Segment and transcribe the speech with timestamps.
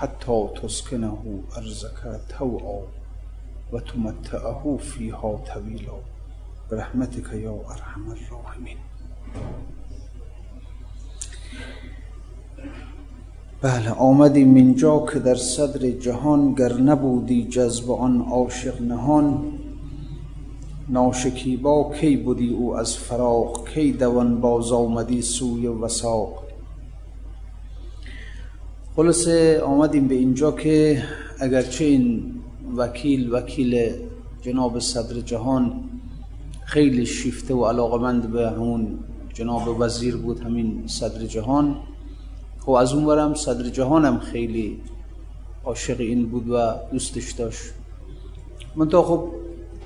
[0.00, 2.80] حتى تسكنه أرزك توعا
[3.72, 5.98] وتمتعه فيها طويلا
[6.70, 8.78] برحمتك يا أرحم الراحمين
[13.62, 19.52] بله آمدیم اینجا که در صدر جهان گر نبودی جذب آن عاشق نهان.
[20.88, 26.49] ناشکیبا کی بودی او از فراق؟ کی دوان باز آمدی سوی وساق
[28.96, 31.02] خلاصه آمدیم به اینجا که
[31.38, 32.34] اگرچه این
[32.76, 33.92] وکیل وکیل
[34.42, 35.72] جناب صدر جهان
[36.64, 38.98] خیلی شیفته و علاقمند به همون
[39.34, 41.76] جناب وزیر بود همین صدر جهان.
[42.60, 44.80] خب از اون برم صدر جهانم خیلی
[45.64, 47.62] عاشق این بود و دوستش داشت.
[48.76, 49.28] منتها خب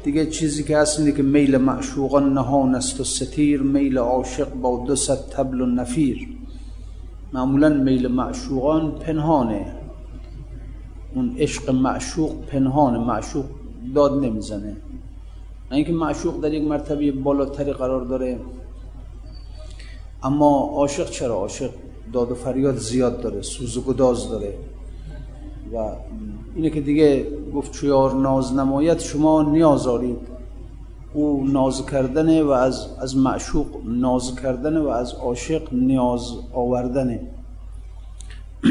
[0.05, 4.85] دیگه چیزی که هست اینه که میل معشوقان نهان است و ستیر میل عاشق با
[4.87, 6.29] دو صد تبل و نفیر.
[7.35, 9.67] معمولا میل معشوقان پنهانه.
[11.15, 13.45] اون عشق معشوق پنهانه معشوق
[13.95, 14.77] داد نمی‌زنه.
[15.71, 18.41] اینکه معشوق در یک مرتبه بالاتری قرار داره
[20.23, 21.71] اما عاشق چرا؟ عاشق
[22.13, 24.55] داد و فریاد زیاد داره سوز و گداز داره.
[25.73, 25.77] و
[26.55, 30.34] اینه که دیگه گفت چیار ناز نمایت شما نیاز آرید
[31.15, 37.21] او ناز کردنه و از, از معشوق ناز کردنه و از عاشق نیاز آوردنه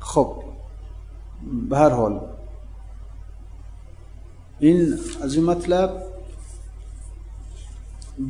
[0.00, 0.32] خب
[1.68, 2.20] به هر حال
[4.60, 6.02] این از این مطلب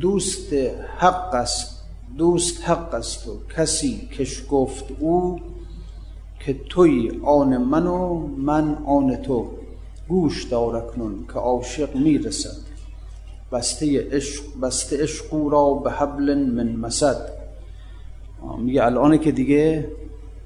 [0.00, 0.52] دوست
[0.98, 1.82] حق است
[2.18, 5.40] دوست حق است و کسی کش گفت او
[6.40, 9.50] که توی آن من و من آن تو.
[10.08, 12.56] گوش دار اکنون که عاشق می‌رسد.
[13.52, 17.30] بسته عشق بسته عشق را به حبل من مسد.
[18.58, 19.90] میگه الان که دیگه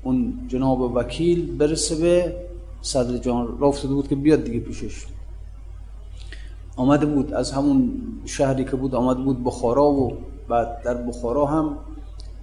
[0.02, 2.36] اون جناب وکیل برسه به
[2.82, 3.58] صدر جان.
[3.58, 5.06] را افتاده بود که بیاد دیگه پیشش.
[6.76, 7.92] آمده بود از همون
[8.24, 10.12] شهری که بود آمده بود بخارا و
[10.48, 11.76] بعد در بخارا هم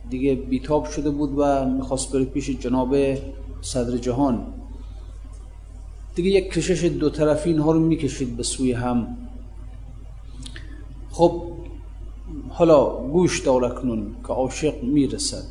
[0.09, 2.95] دیگه بیتاب شده بود و می‌خواست بره پیش جناب
[3.61, 4.47] صدر جهان.
[6.17, 9.17] دیگه یک کشش دو طرفی اینها رو می‌کشید به سوی هم.
[11.11, 11.43] خب
[12.49, 15.47] حالا گوش دار اکنون که عاشق می‌رسد.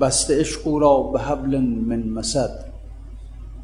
[0.00, 2.64] بسته عشق را به حبل من مسد.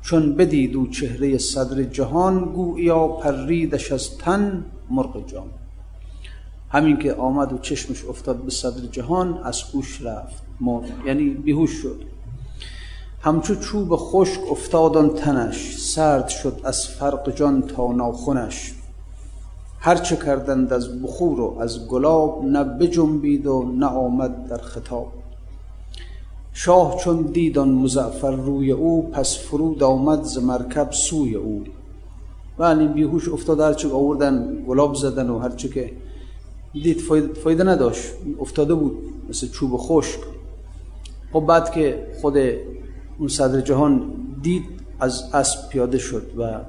[0.02, 5.48] چون بدید او چهره صدر جهان گویا پریدش از تن مرغ جان.
[6.70, 10.42] همین که آمد و چشمش افتاد به صدر جهان از هوش رفت.
[10.60, 12.17] مرد یعنی بیهوش شد.
[13.20, 18.74] همچو چوب خشک افتاد تنش سرد شد از فرق جان تا ناخونش
[19.80, 25.12] هرچه کردند از بخور و از گلاب نه بجنبید و نه آمد در خطاب.
[26.52, 31.64] شاه چون دیدان مزعفر روی او پس فرود آمد ز مرکب سوی او.
[32.58, 35.92] ولی بیهوش افتاد هرچه آوردن گلاب زدن و هرچه که
[36.72, 37.00] دید
[37.44, 38.12] فایده نداشت.
[38.40, 38.98] افتاده بود
[39.28, 40.20] مثل چوب خشک.
[41.32, 42.36] خب بعد که خود
[43.18, 44.02] اون صدر جهان
[44.42, 44.64] دید
[45.00, 46.60] از اسب پیاده شد و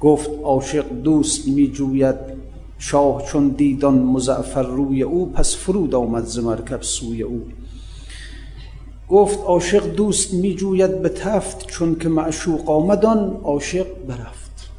[0.00, 2.16] گفت عاشق دوست می جوید
[2.78, 7.42] شاه چون دیدان مزعفر روی او پس فرود آمد ز مرکب سوی او.
[9.08, 14.70] گفت عاشق دوست می جوید به تفت چون که معشوق آمدان عاشق برفت.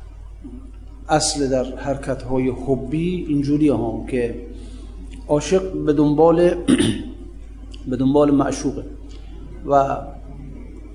[1.10, 4.36] اصل در حرکت های حبی اینجوری هم که
[5.28, 6.56] عاشق به دنبال
[7.90, 8.84] به دنبال معشوقه
[9.66, 9.98] و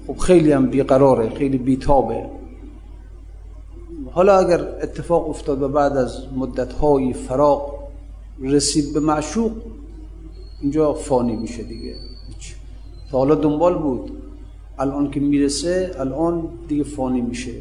[0.06, 2.26] خب خیلی هم بیقراره خیلی بیتابه.
[4.12, 7.78] حالا اگر اتفاق افتاد و بعد از مدت های فراق
[8.42, 9.52] رسید به معشوق
[10.62, 11.94] اینجا فانی میشه دیگه.
[13.10, 14.22] تا حالا دنبال بود.
[14.78, 17.52] الان که می‌رسه الان دیگه فانی میشه.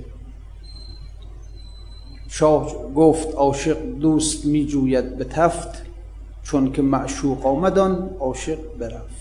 [2.27, 5.85] شاه گفت عاشق دوست میجوید به تفت
[6.43, 9.14] چون که معشوق آمدان عاشق برفت.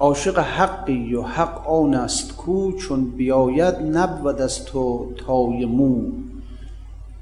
[0.00, 6.02] عاشق حقی و حق آن است کو چون بیاید نبود از تو تای مو.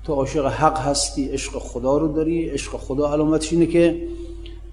[0.05, 2.49] تو عاشق حق هستی عشق خدا رو داری.
[2.49, 4.03] عشق خدا علامتش اینه که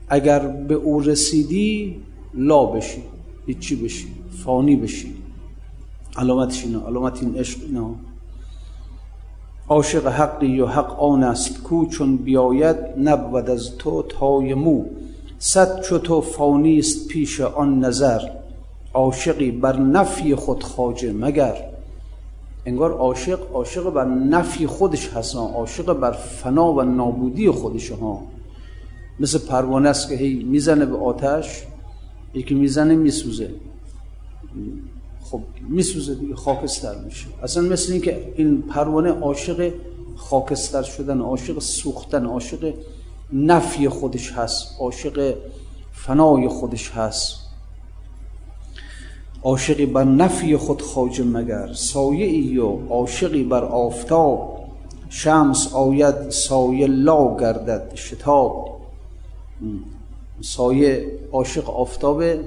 [0.09, 1.95] اگر به او رسیدی
[2.33, 3.03] لا بشی
[3.45, 4.07] هیچی بشی
[4.43, 5.15] فانی بشی.
[6.17, 7.95] علامتش اینه علامت این عشق اینه.
[9.69, 14.85] عاشق حقی و حق آن است کو چون بیاید نبود از تو تای مو.
[15.39, 16.23] صد چو تو
[17.09, 18.19] پیش آن نظر.
[18.93, 21.55] عاشقی بر نفی خود خواجه مگر.
[22.65, 28.21] انگار عاشق عاشق بر نفی خودش هست عاشق بر فنا و نابودی خودش ها.
[29.19, 31.63] مثل پروانه است که هی می‌زنه به آتش
[32.33, 33.49] یکی می‌زنه میسوزه.
[35.23, 37.25] خب میسوزه دیگه خاکستر میشه.
[37.43, 39.73] اصلا مثل این که این پروانه عاشق
[40.15, 42.73] خاکستر شدن عاشق سوختن عاشق
[43.35, 45.35] نفی خودش هست عاشق
[45.91, 47.39] فنای خودش هست.
[49.43, 54.59] عاشقی بر نفی خود خواجه مگر سایه ای و عاشقی بر آفتاب؟
[55.09, 58.81] شمس آید سایه لا گردد شتاب.
[60.41, 62.39] سایه عاشق آفتابه.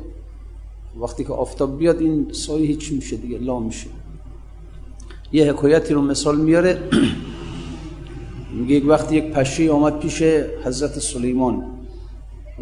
[1.00, 3.86] وقتی که آفتاب بیاد این سایه هیچی میشه دیگه لا میشه.
[5.32, 6.78] یه حکایتی رو مثال میاره.
[8.58, 10.22] میگه یک وقتی یک پشه آمد پیش
[10.64, 11.64] حضرت سلیمان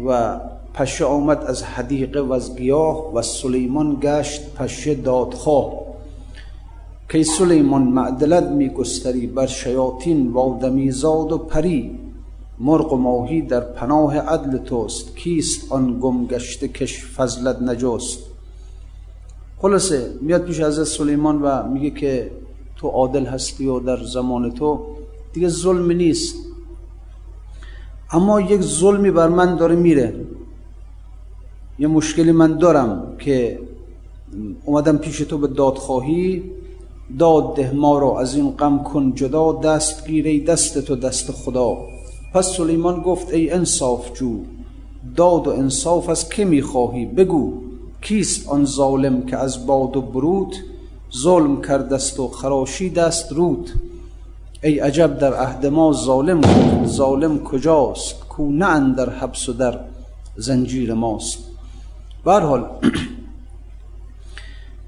[0.05, 0.39] و
[0.73, 5.73] پشه آمد از حدیقه و از گیاه و سلیمان گشت پشه دادخواه.
[7.09, 11.99] که سلیمان معدلت میگستری بر شیاطین و آدمیزاد و پری.
[12.59, 18.19] مرغ و ماهی در پناه عدل توست کیست آن گم گشته کش فضلت نجست؟
[19.57, 22.31] خلاصه میاد پیش حضرت سلیمان و میگه که
[22.75, 24.96] تو عادل هستی و در زمان تو
[25.37, 26.35] دیگه ظلم نیست.
[28.11, 30.13] اما یک ظلمی بر من داره میره.
[31.79, 33.59] یه مشکلی من دارم که
[34.65, 36.43] اومدم پیش تو به دادخواهی.
[37.19, 41.77] داد ده ما رو از این غم کن جدا دست گیره دست تو دست خدا.
[42.33, 44.39] پس سلیمان گفت ای انصاف جو
[45.15, 47.53] داد و انصاف از که می‌خواهی؟ بگو
[48.01, 50.55] کیست آن ظالم که از باد و برود؟
[51.17, 53.69] ظلم کردست و خراشی دست رود.
[54.63, 56.41] ای عجب در عهد ما ظالم
[56.85, 59.79] ظالم کجاست؟ کو نه اندر حبس و در
[60.35, 61.37] زنجیر ماست.
[62.25, 62.65] حال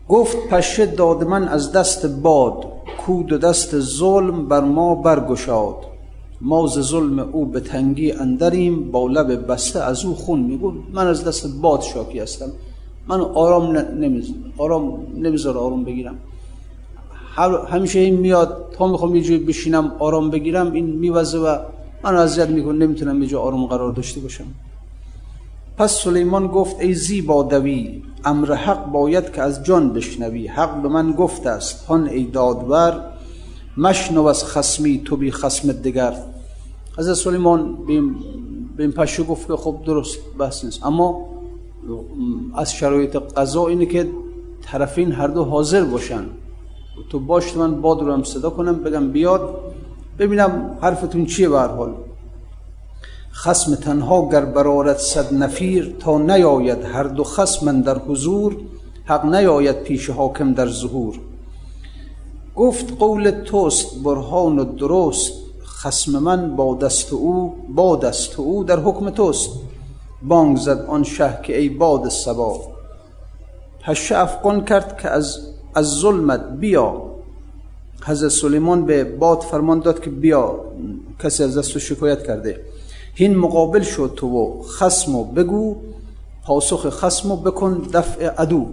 [0.10, 2.66] گفت پشه داد من از دست باد
[3.06, 5.76] کود و دست ظلم بر ما برگشاد.
[6.42, 11.08] ما ز ظلم او به تنگی اندریم با لب بسته از او خون میگو من
[11.08, 12.52] از دست باد شاکی هستم.
[13.08, 16.16] من آرام نمیز آرام نمیذار آرام بگیرم.
[17.70, 21.58] همیشه این میاد تا می‌خوام یه جوی بشینم آرام بگیرم این میوزه و
[22.04, 24.46] من اذیت می‌کنه نمی‌تونم یه جا آرام قرار داشته باشم.
[25.78, 30.48] پس سلیمان گفت ای زیبا دوی امر حق باید که از جان بشنوی.
[30.48, 33.06] حق به من گفت است هان ای دادور
[33.78, 36.14] مشنو از خسمی تو بی خسم دگر.
[36.98, 37.78] از سلیمان
[38.78, 40.86] به این پشه گفت که خب درست بحث نیست.
[40.86, 41.26] اما
[42.56, 44.10] از شرایط قضا اینه که
[44.62, 46.26] طرفین هر دو حاضر باشن.
[47.10, 49.56] تو باش من باد رو هم صدا کنم بگم بیاد.
[50.20, 51.94] ببینم حرفتون چیه به حال.
[53.34, 58.58] خسم تنها گر برارت صد نفیر تا نیاید هر دو خسم در حضور
[59.06, 61.20] حق نیاید پیش حاکم در ظهور.
[62.56, 65.34] گفت قول توست برهان و درست.
[65.66, 69.50] خسم من با دست او با دست او در حکم توست.
[70.22, 72.62] بانگ زد آن شه که ای باد سبا
[73.84, 75.40] پشه افغان کرد که از
[75.76, 77.02] از ظلمت بیا.
[78.06, 80.66] حضرت سلیمان به باد فرمان داد که بیا.
[81.24, 82.62] کسی از دست شکایت کرده.
[83.14, 85.76] هین مقابل شد تو و خسمو بگو.
[86.46, 88.66] پاسخ خسمو بکن دفع عدو.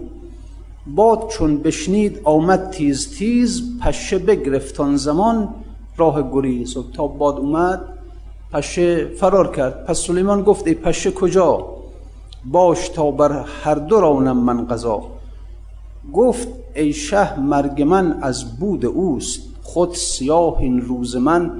[0.95, 3.79] باد چون بشنید آمد تیز تیز.
[3.81, 5.49] پشه بگرفتان زمان.
[5.97, 6.77] راه گریز.
[6.77, 7.81] و تا باد اومد.
[8.53, 9.85] پشه فرار کرد.
[9.85, 11.65] پس سلیمان گفت ای پشه کجا؟
[12.45, 15.16] باش تا بر هر دو رانم من قضا.
[16.13, 21.51] گفت ای شه مرگ من از بود اوست خود سیاه این روز من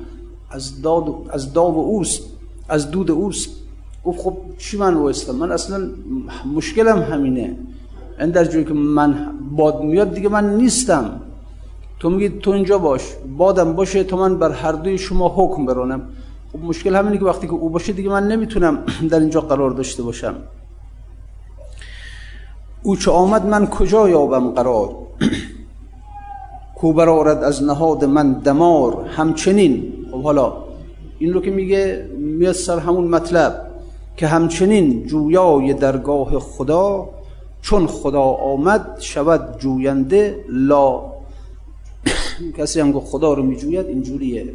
[0.49, 2.23] از داد از داو اوست
[2.69, 3.49] از دود اوست.
[4.05, 5.89] گفت خب چی من وایستم؟ من اصلا
[6.55, 7.55] مشکلم همینه.
[8.19, 11.21] این در جایی که من باد میاد دیگه من نیستم.
[11.99, 13.01] تو میگی تو اینجا باش
[13.37, 16.01] بادم باشه تا من بر هر دوی شما حکم برانم.
[16.53, 20.03] خب مشکل همینه که وقتی که او باشه دیگه من نمی‌تونم در اینجا قرار داشته
[20.03, 20.35] باشم.
[22.83, 24.95] او چه آمد من کجا یابم قرار؟
[26.77, 30.53] کو برارد از نهاد من دمار همچنین؟ خب حالا
[31.19, 33.67] این رو که میگه میاد سر همون مطلب
[34.17, 37.09] که همچنین جویای درگاه خدا
[37.61, 41.01] چون خدا آمد شود جوینده لا.
[42.57, 44.53] کسی هم خدا رو میجوید اینجوریه.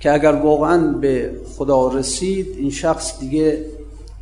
[0.00, 3.64] که اگر واقعا به خدا رسید این شخص دیگه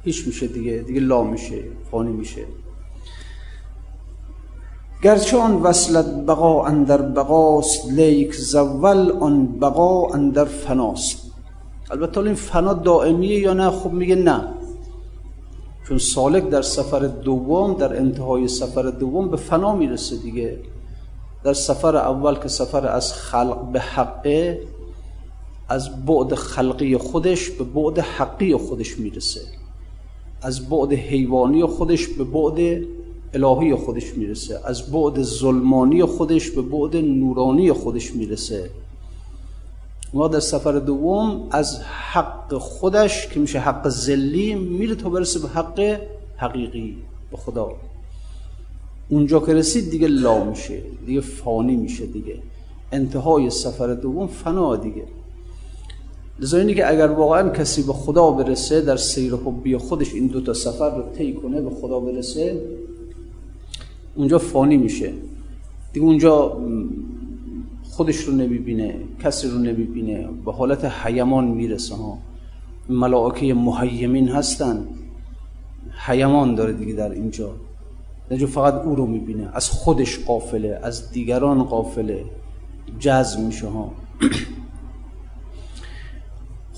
[0.04, 2.44] هیچ میشه دیگه دیگه لا میشه فانی میشه.
[5.02, 11.30] گرچه آن وصلت بقا اندر بقاست لیک زول آن بقا اندر فناست.
[11.90, 14.48] البته این فنا دائمیه یا نه؟ خب میگه نه.
[15.88, 20.58] چون سالک در سفر دوم در انتهای سفر دوم به فنا می‌رسه دیگه.
[21.44, 24.62] در سفر اول که سفر از خلق به حقه
[25.68, 29.59] از بعد خلقی خودش به بعد حقی خودش می‌رسه.
[30.42, 32.84] از بعد حیوانی خودش به بعد
[33.34, 34.60] الهی خودش می‌رسه.
[34.64, 38.70] از بعد ظلمانی خودش به بعد نورانی خودش می‌رسه.
[40.12, 45.48] ما در سفر دوم از حق خودش که میشه حق زلی میره تا برسه به
[45.48, 46.00] حق
[46.36, 46.96] حقیقی
[47.30, 47.72] به خدا.
[49.08, 52.34] اونجا که رسید دیگه لا میشه دیگه فانی میشه دیگه.
[52.92, 55.04] انتهای سفر دوم فنا دیگه.
[56.40, 60.52] لذا اینی که اگر واقعا کسی به خدا برسه در سیر حبی خودش این دوتا
[60.52, 62.62] سفر رو طی کنه به خدا برسه
[64.14, 65.12] اونجا فانی میشه.
[65.92, 66.58] دیگه اونجا
[67.82, 72.18] خودش رو نمی‌بینه کسی رو نمی‌بینه به حالت حیمان می‌رسه ها.
[72.88, 74.86] ملائکه محیمین هستن
[76.06, 77.50] حیمان داره دیگه در اینجا.
[78.30, 82.24] اینجا فقط او رو می‌بینه از خودش قافله از دیگران قافله.
[82.98, 83.92] جذب میشه ها.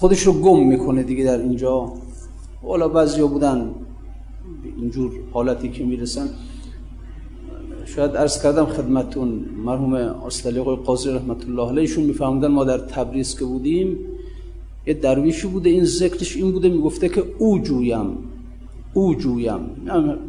[0.02, 1.92] خودش رو گم می‌کنه دیگه در اینجا.
[2.62, 3.74] والا بعضیا بودن
[4.76, 6.28] اینجور حالتی که می‌رسن.
[7.84, 9.28] شاید عرض کردم خدمتون
[9.64, 13.98] مرحوم استالیق قاضی رحمت الله علیهشون میفهمدن ما در تبریز که بودیم.
[14.86, 18.06] یه درویشی بوده این ذکرش این بوده می‌گفته که او جویم
[18.94, 19.60] او جویم.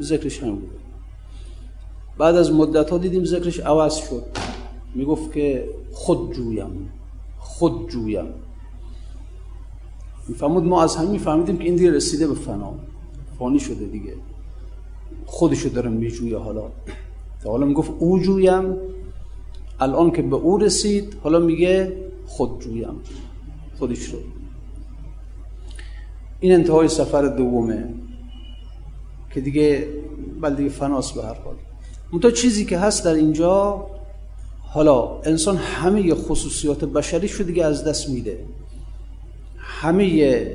[0.02, 0.78] ذکرش هم بوده.
[2.18, 4.24] بعد از مدت ها دیدیم ذکرش عوض شد.
[4.96, 6.90] می‌گفت که خود جویم
[7.40, 8.26] خود جویم.
[10.28, 12.74] میفهمود ما از همین فهمیدیم که این دیگه رسیده به فنا.
[13.40, 14.14] فانی شده دیگه.
[15.26, 16.64] خودشو داره میجویه حالا.
[17.46, 18.78] حالا می‌گفت او جویم
[19.80, 21.94] الان که به او رسید حالا میگه
[22.26, 22.96] خود جویم.
[23.80, 24.20] خودش رو.
[26.40, 27.94] این انتهای سفر دومه
[29.34, 29.88] که دیگه
[30.42, 31.56] بل دیگه فناس به هر حال.
[32.12, 33.86] اون چیزی که هست در اینجا
[34.62, 38.46] حالا انسان همه خصوصیات بشریش رو دیگه از دست میده.
[39.84, 40.48] همه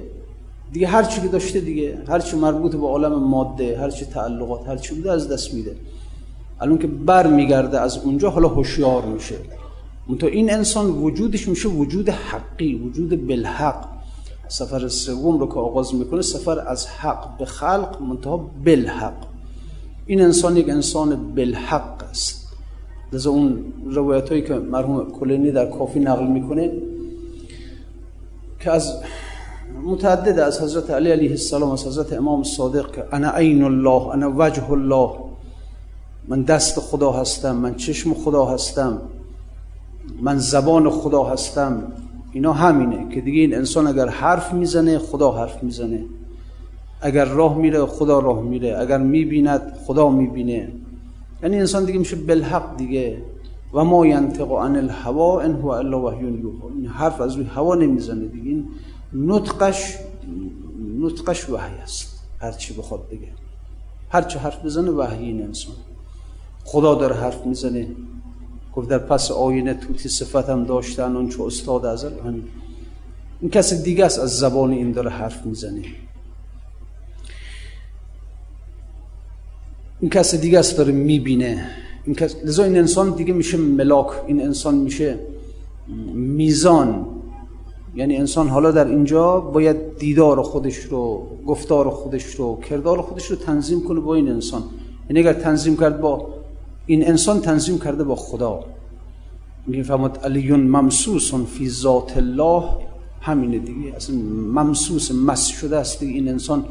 [0.72, 4.68] دیگه هر چی که داشته دیگه هر چی مربوط به عالم ماده هر چی تعلقات
[4.68, 5.76] هر چی بوده از دست میده.
[6.60, 9.34] الان که بر میگرده از اونجا حالا هوشیار میشه.
[10.08, 13.84] منتها این انسان وجودش میشه وجود حقی وجود بالحق.
[14.48, 19.16] سفر سوم رو که آغاز می‌کنه سفر از حق به خلق منتها بالحق.
[20.06, 22.48] این انسان یک انسان بالحق است.
[23.12, 26.72] لذا اون روایت هایی که مرحوم کلینی در کافی نقل می‌کنه
[28.60, 29.02] که از
[29.84, 34.32] متعدد از حضرت علی علیه السلام از حضرت امام صادق که انا عین الله انا
[34.36, 35.10] وجه الله
[36.28, 39.00] من دست خدا هستم من چشم خدا هستم
[40.22, 41.92] من زبان خدا هستم
[42.32, 46.04] اینا همینه که دیگه این انسان اگر حرف می‌زنه خدا حرف می‌زنه.
[47.00, 48.78] اگر راه میره خدا راه میره.
[48.78, 50.72] اگر می‌بیند خدا می‌بینه.
[51.42, 53.22] یعنی انسان دیگه میشه بالحق دیگه.
[53.72, 58.26] و ما ینطق عن الهوا ان هو الا وحی این حرف از روی هوا نمی‌زنه
[58.26, 58.50] دیگه.
[58.50, 58.68] این
[59.12, 59.94] نطقش
[61.00, 62.22] نطقش وحی است.
[62.40, 63.28] هر چی بخواد بگه.
[64.10, 65.74] هر چه حرف بزنه وحی این انسان.
[66.64, 67.88] خدا داره حرف می‌زنه.
[68.74, 72.20] گفت در پس آینه توتی صفت هم داشتن اون چه استاد ازل.
[72.24, 72.44] همین.
[73.40, 75.82] این کسی دیگه است از زبان این داره حرف می‌زنه.
[80.00, 81.70] این کسی دیگه است داره می‌بینه.
[82.08, 82.36] این کس...
[82.44, 85.18] لذا این انسان دیگه میشه ملاک این انسان میشه
[86.14, 87.06] میزان.
[87.94, 93.36] یعنی انسان حالا در اینجا باید دیدار خودش رو گفتار خودش رو کردار خودش رو
[93.36, 94.62] تنظیم کنه با این انسان.
[95.10, 96.26] یعنی اگر تنظیم کرد با
[96.86, 98.60] این انسان تنظیم کرده با خدا.
[99.66, 102.62] میگه فهمت علیون ممسوس فی ذات الله.
[103.20, 103.96] همینه دیگه.
[103.96, 104.16] اصلا
[104.62, 106.64] ممسوس مس شده است این انسان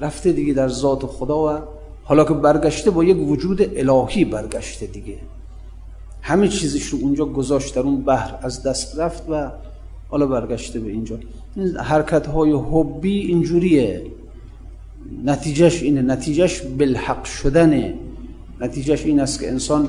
[0.00, 1.58] رفته دیگه در ذات خدا و
[2.04, 5.16] حالا که برگشته با یک وجود الهی برگشته دیگه.
[6.22, 9.50] همه چیزش رو اونجا گذاشت در اون بحر از دست رفت و
[10.08, 11.18] حالا برگشته به اینجا.
[11.84, 14.02] حرکت های حبی اینجوریه.
[15.24, 16.02] نتیجهش اینه.
[16.02, 17.94] نتیجهش بالحق شدنه.
[18.60, 19.88] نتیجهش این است که انسان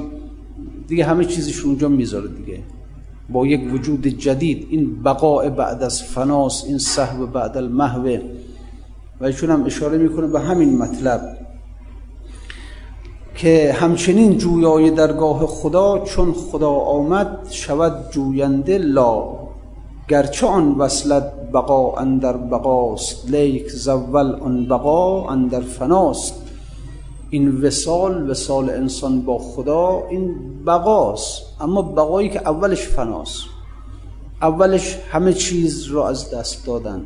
[0.88, 2.60] دیگه همه چیزش اونجا می‌ذاره دیگه.
[3.30, 4.68] با یک وجود جدید.
[4.70, 8.22] این بقاء بعد از فناس این صحب بعد المحوه
[9.22, 11.38] و ایشون هم اشاره می‌کنه به همین مطلب.
[13.36, 19.44] که همچنین جویای درگاه خدا چون خدا آمد شود جوینده لا.
[20.08, 26.34] گرچه آن وصلت بقا اندر بقاست لیک زول آن بقا اندر فناست.
[27.30, 30.36] این وسال وسال انسان با خدا این
[30.66, 31.42] بقاست.
[31.62, 33.44] اما بقایی که اولش فناست.
[34.42, 37.06] اولش همه چیز رو از دست دادن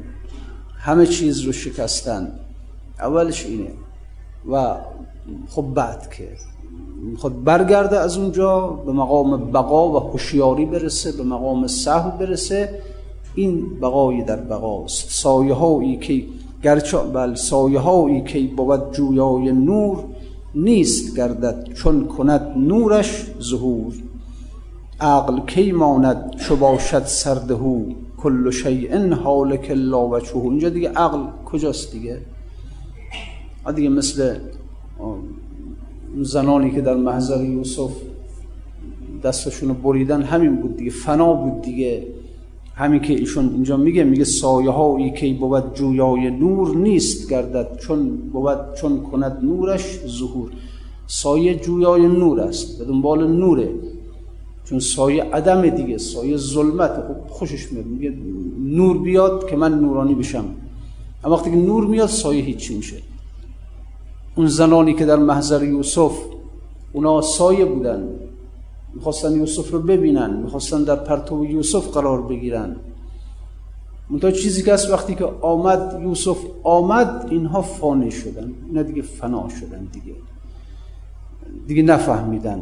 [0.78, 2.32] همه چیز رو شکستن.
[3.00, 3.87] اولش اینه.
[4.52, 4.76] و
[5.50, 6.28] خب بعد که
[7.18, 12.82] خود برگرده از اونجا به مقام بقا و هوشیاری برسه به مقام صحو برسه.
[13.36, 15.10] این بقای در بقاست.
[15.10, 16.24] سایه هایی که
[16.64, 20.04] گرچه بل سایه هایی که بود جویای نور
[20.56, 23.94] نیست گردد چون کند نورش ظهور.
[25.00, 27.84] عقل کی ماند چو باشد سردهو
[28.18, 30.44] کل شیء حالک لا وجهه.
[30.44, 32.22] اینجا دیگه عقل کجاست دیگه؟
[33.72, 34.36] دیگه مثل
[36.22, 37.92] زنانی که در محضر یوسف
[39.24, 42.08] دستشون بریدن همین بود دیگه فنا بود دیگه.
[42.76, 48.18] همین که ایشون اینجا میگه میگه سایه هایی که بود جویای نور نیست گردد چون
[48.18, 50.52] بود چون کند نورش ظهور.
[51.08, 53.70] سایه جویای نور است به دنبال نوره.
[54.66, 56.92] چون سایه عدم دیگه سایه ظلمت.
[56.92, 58.14] خب خوشش میاد میگه
[58.60, 60.46] نور بیاد که من نورانی بشم.
[61.24, 62.98] اما وقتی که نور میاد سایه هیچی میشه.
[64.38, 66.12] اون زنانی که در محضر یوسف
[66.94, 68.10] اونا سایه بودن.
[68.94, 72.76] می‌خواستن یوسف رو ببینن می‌خواستن در پرتو یوسف قرار بگیرن.
[74.10, 78.54] منتها چیزی که از وقتی که آمد یوسف آمد اینها فانی شدن.
[78.68, 80.16] اینا دیگه فنا شدن دیگه.
[81.68, 82.62] دیگه نفهمیدن.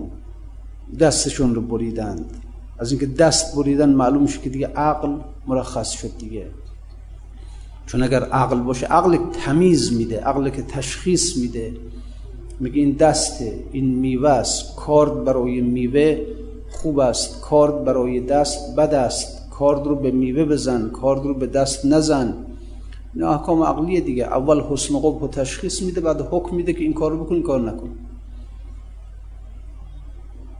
[1.00, 2.26] دستشون رو بریدند
[2.80, 5.10] از اینکه دست بریدن معلوم شد که دیگه عقل
[5.48, 6.48] مرخص شد دیگه.
[7.86, 11.74] چون اگر عقل باشه عقل تمیز میده عقل که تشخیص میده
[12.60, 14.76] میگه این دسته این میوه است.
[14.76, 16.20] کارد برای میوه
[16.72, 17.42] خوب است.
[17.42, 19.50] کارد برای دست بد است.
[19.50, 22.34] کارد رو به میوه بزن کارد رو به دست نزن.
[23.14, 24.24] این احکام عقلیه دیگه.
[24.24, 27.62] اول حسن قبح تشخیص میده بعد حکم میده که این کار رو بکن این کار
[27.62, 27.90] نکن.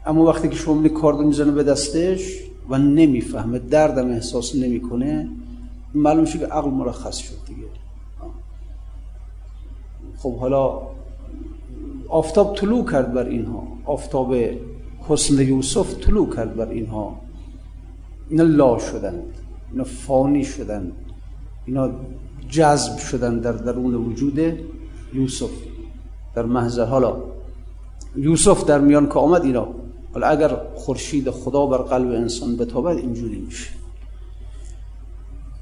[0.06, 5.28] اما وقتی که شما کارد می‌زنه به دستش و نمی‌فهمه دردم احساس نمی‌کنه
[5.96, 7.66] معلوم شد که عقل مرخص شد دیگه.
[10.18, 10.80] خب حالا
[12.08, 13.62] آفتاب طلوع کرد بر اینها.
[13.84, 14.34] آفتاب
[15.08, 17.20] حسن یوسف طلوع کرد بر اینها.
[18.28, 19.34] اینا لا شدند.
[19.72, 20.92] اینا فانی شدند.
[21.66, 21.90] اینا
[22.50, 24.38] جذب شدن در درون وجود
[25.14, 25.50] یوسف.
[26.34, 27.16] در محضر حالا
[28.16, 29.68] یوسف در میان که آمد اینا.
[30.14, 33.85] حالا اگر خورشید خدا بر قلب انسان بتابد اینجوری میشه.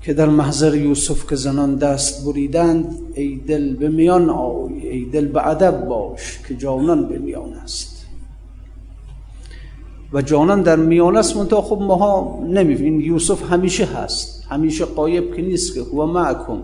[0.05, 5.27] که در محضر یوسف که زنان دست بریدند ای دل به میان آی ای دل
[5.27, 8.07] به ادب باش که جانان به میان است.
[10.13, 14.47] و جانان در میان است منتها خب ماها نمی‌فهمیم یوسف همیشه هست.
[14.51, 16.63] همیشه قایب که نیست که هو معکم.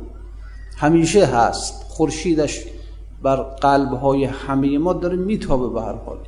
[0.76, 1.82] همیشه هست.
[1.88, 2.64] خورشیدش
[3.22, 6.18] بر قلب های همه ما داره میتابه به هر حال.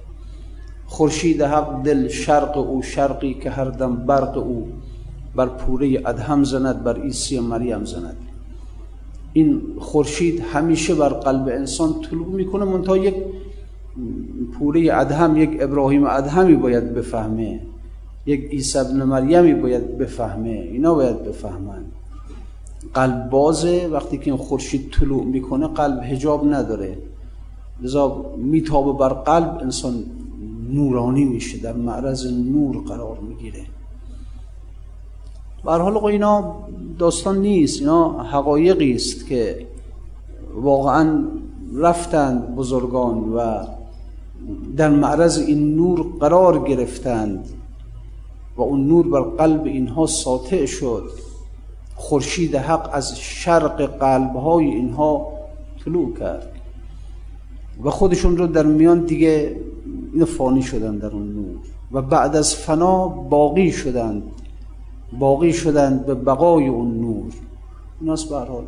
[0.87, 4.68] خورشید حق دل شرق او شرقی که هر دم برق او.
[5.37, 8.16] بر پوره ادهم زند بر عیسی مریم زند.
[9.33, 13.14] این خورشید همیشه بر قلب انسان طلوع می‌کنه منتها یک
[14.53, 17.61] پوره ادهم یک ابراهیم ادهمی باید بفهمه.
[18.27, 20.49] یک عیسی ابن مریمی باید بفهمه.
[20.49, 21.85] اینا باید بفهمن.
[22.95, 23.88] قلب بازه.
[23.92, 26.99] وقتی که این خورشید طلوع می‌کنه قلب هجاب نداره.
[27.83, 29.95] لذا میتابه بر قلب انسان
[30.73, 33.61] نورانی میشه در معرض نور قرار می‌گیره.
[35.64, 36.55] بر حال اینا
[36.98, 37.81] داستان نیست.
[37.81, 39.66] اینا حقایقی است که
[40.55, 41.25] واقعا
[41.75, 43.66] رفتند بزرگان و
[44.77, 47.48] در معرض این نور قرار گرفتند
[48.57, 51.11] و اون نور بر قلب اینها ساطع شد.
[51.94, 55.33] خورشید حق از شرق قلبهای اینها
[55.85, 56.53] طلوع کرد
[57.85, 59.57] و خودشون رو در میان دیگه
[60.14, 61.57] این فانی شدن در اون نور
[61.92, 64.22] و بعد از فنا باقی شدند.
[65.18, 67.33] باقی شدند به بقای اون نور.
[68.01, 68.64] ایناست به حال.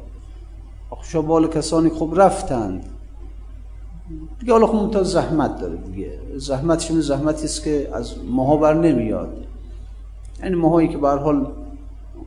[1.22, 2.84] بال کسانی خوب رفتند.
[4.40, 6.10] دیگه حالا خب زحمت داره دیگه.
[6.36, 9.46] زحمت شما زحمتی است که از ماها بر نمیاد.
[10.42, 11.46] یعنی ماهایی که به حال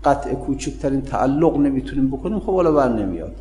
[0.03, 3.36] قطع کوچکترین تعلق نمی‌تونیم بکنیم خب حالا بر نمیاد.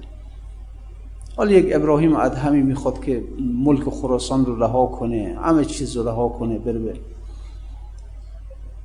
[1.37, 3.25] حالا یک ابراهیم ادهمی می‌خواد که
[3.65, 7.01] ملک خراسان رو رها کنه همه چیز رو رها کنه بره بره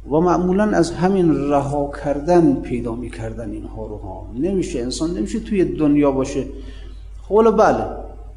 [0.09, 4.27] و معمولا از همین رها کردن پیدا می‌کردن اینها رو ها.
[4.39, 6.45] نمیشه انسان نمیشه توی دنیا باشه.
[7.21, 7.85] خب بله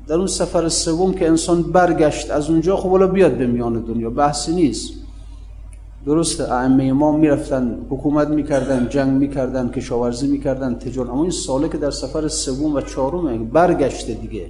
[0.07, 4.11] در اون سفر سوم که انسان برگشت از اونجا خب حالا بیاد به میان دنیا.
[4.11, 4.93] بحثی نیست.
[6.07, 11.11] درست ائمه ما می‌رفتن حکومت می‌کردن جنگ می‌کردن کشاورزی می‌کردن تجارت.
[11.11, 14.47] اما این ساله که در سفر سوم و چهارم برگشته دیگه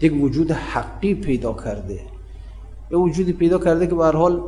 [0.00, 2.00] یک وجود حقی پیدا کرده.
[2.90, 4.40] یه وجودی پیدا کرده که به حال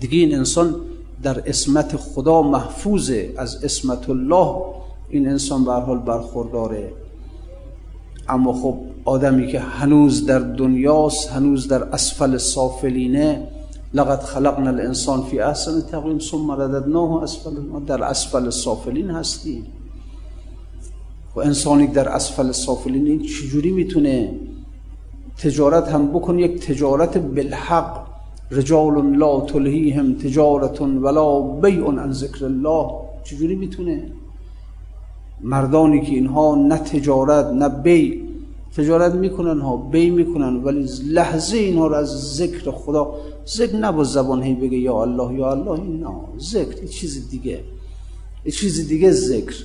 [0.00, 0.74] دیگه این انسان
[1.22, 4.62] در اسمت خدا محفوظه از اسمت الله
[5.08, 6.92] این انسان به حال برخورداره.
[8.28, 13.48] اما خب آدمی که هنوز در دنیاست هنوز در اسفل سافلینه
[13.94, 17.50] لقد خلقنا الانسان فی احسن تقویم ثم رددناه اسفل
[17.86, 19.66] در اسفل سافلین هستیم
[21.36, 24.34] و انسانی در اسفل سافلین این چجوری می‌تونه
[25.38, 28.09] تجارت هم بکن یک تجارت بالحق.
[28.50, 32.86] رجال لا تلهیهم تجارت ولا بیع عن ذکر الله.
[33.24, 34.12] چجوری می‌تونه
[35.40, 38.22] مردانی که اینها نه تجارت نه بیع
[38.76, 43.14] تجارت می‌کنن ها بی می‌کنن ولی لحظه اینها رو از ذکر خدا
[43.46, 47.60] ذکر نبا زبان هی بگه یا الله یا الله نه ذکر چیز دیگه
[48.52, 49.56] چیز دیگه ذکر.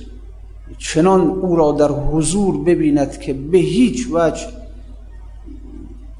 [0.78, 4.46] چنان او را در حضور ببیند که به هیچ وجه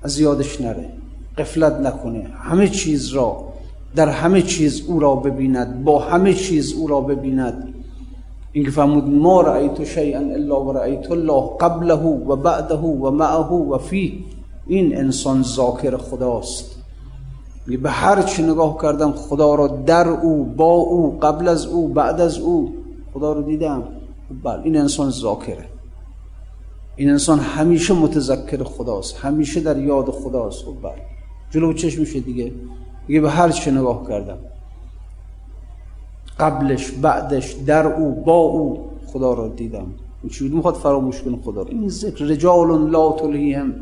[0.02, 0.88] از یادش نره.
[1.38, 2.31] قفلت نکنه.
[2.42, 3.44] همه چیز را
[3.96, 7.75] در همه چیز او را ببیند با همه چیز او را ببیند.
[8.53, 13.46] این که فرمود ما رأیت شیئا الا و رأیت الله قبله و بعده و معه
[13.46, 14.25] و فی
[14.66, 16.77] این انسان ذاکر خداست.
[17.83, 22.20] به هر چی نگاه کردم خدا را در او با او قبل از او بعد
[22.20, 22.75] از او
[23.14, 23.83] خدا رو دیدم.
[24.42, 25.64] بله این انسان ذاکره.
[26.96, 30.64] این انسان همیشه متذکر خداست همیشه در یاد خداست.
[30.64, 31.15] خب بله.
[31.50, 32.52] جلو چشمشه دیگه.
[33.06, 34.38] دیگه به هر چی نگاه کردم.
[36.40, 39.87] قبلش بعدش در او با او خدا را دیدم.
[40.30, 41.68] چی می‌خواد فراموش کنه خدا را.
[41.68, 43.74] این ذکر رجال لا تلهیهم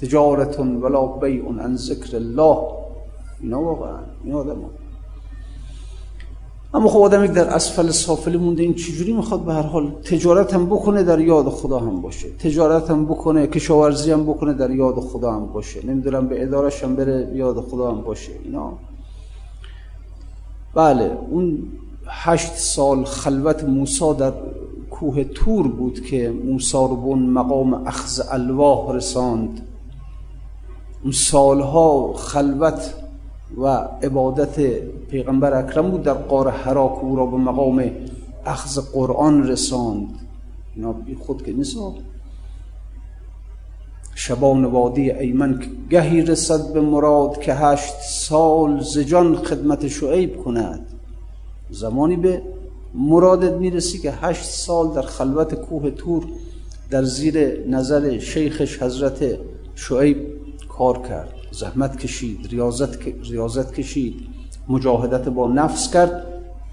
[0.00, 2.58] تجارت ولا بیع عن ذکر الله.
[3.40, 4.56] اینا واقعا این آدم
[6.74, 10.66] اما خب آدمی در اسفل سافلی مونده این چجوری می‌خواد به هر حال تجارت هم
[10.66, 15.32] بکنه در یاد خدا هم باشه؟ تجارت هم بکنه کشاورزی هم بکنه در یاد خدا
[15.32, 18.72] هم باشه؟ نمی‌دونم به ادارش هم بره یاد خدا هم باشه؟ اینا.
[20.74, 21.58] بله اون
[22.06, 24.32] هشت سال خلوت موسا در
[24.90, 29.66] کوه تور بود که موسا رو به اون مقام اخذ الواح رساند.
[31.02, 32.94] اون سالها خلوت
[33.56, 33.66] و
[34.02, 34.60] عبادت
[35.10, 36.02] پیغمبر اکرم بود.
[36.02, 37.90] در قار حراک او را به مقام
[38.46, 40.08] اخذ قرآن رساند.
[40.76, 41.76] اینا خود که نیست.
[44.14, 50.86] شبان وادی ایمن گهی رسد به مراد که هشت سال زجان خدمت شعیب کند.
[51.70, 52.42] زمانی به
[52.94, 56.26] مرادت می‌رسی که هشت سال در خلوت کوه تور
[56.90, 59.38] در زیر نظر شیخش حضرت
[59.74, 60.16] شعیب
[60.68, 61.39] کار کرد.
[61.50, 64.14] زحمت کشید ریاضت, ریاضت کشید
[64.68, 66.26] مجاهدت با نفس کرد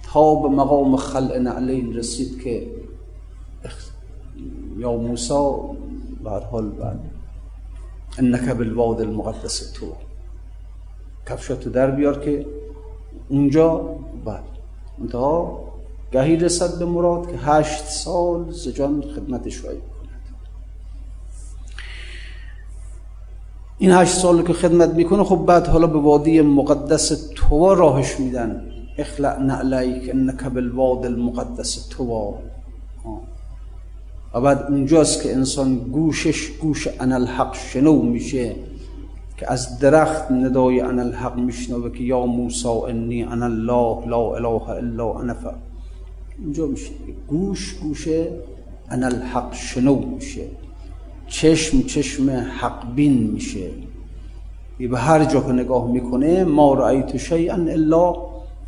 [0.03, 2.67] تا به مقام خلع نعلین رسید که
[4.77, 5.75] یا موسا
[6.23, 6.99] بر حال بعد
[8.17, 9.85] انک بالواد المقدس تو.
[11.29, 12.45] کفشتو در بیار که
[13.29, 14.43] اونجا بعد.
[14.97, 15.63] منتها
[16.11, 19.96] گهی رسد به مراد که هشت سال زجان خدمت شاید
[23.79, 28.61] این هشت سال که خدمت می‌کنه خب بعد حالا به وادی مقدس توا راهش میدن.
[28.97, 32.33] اخلع نعلیک انک بالواد المقدس توا.
[34.33, 38.55] و بعد اونجاست که انسان گوشش گوش انالحق شنو میشه
[39.37, 44.69] که از درخت ندای انا الحق میشنوه که یا موسی انی انا الله لا اله
[44.69, 45.33] الا انا.
[45.33, 45.45] ف
[46.39, 46.91] اینجا میشه.
[47.27, 47.75] گوش
[48.91, 50.41] انا الحق شنو میشه.
[51.27, 53.69] چشم چشم حق بین میشه
[54.79, 58.13] به هر جا که نگاه می‌کنه ما رأیت شیئا الا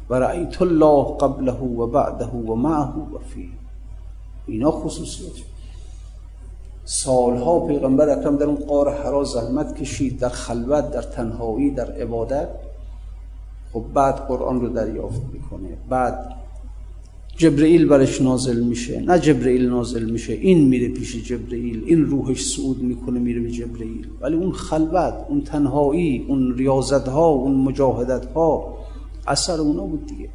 [0.09, 3.49] و رأیت الله قبله و بعده و معه و فی
[4.47, 5.45] اینا خصوصیت.
[6.85, 12.47] سالها پیغمبر اکرم در اون قار حرا زحمت کشید در خلوت در تنهایی در عبادت.
[13.73, 15.77] خب بعد قرآن رو دریافت می‌کنه.
[15.89, 16.38] بعد
[17.39, 18.99] جبرئیل برش نازل میشه.
[18.99, 20.33] نه جبرئیل نازل میشه.
[20.33, 21.83] این میره پیش جبرئیل.
[21.85, 24.07] این روحش صعود می‌کنه میره به جبرئیل.
[24.21, 28.77] ولی اون خلوت اون تنهایی اون ریاضت ها اون مجاهدت ها
[29.27, 30.29] اثر اونا بود دیگه.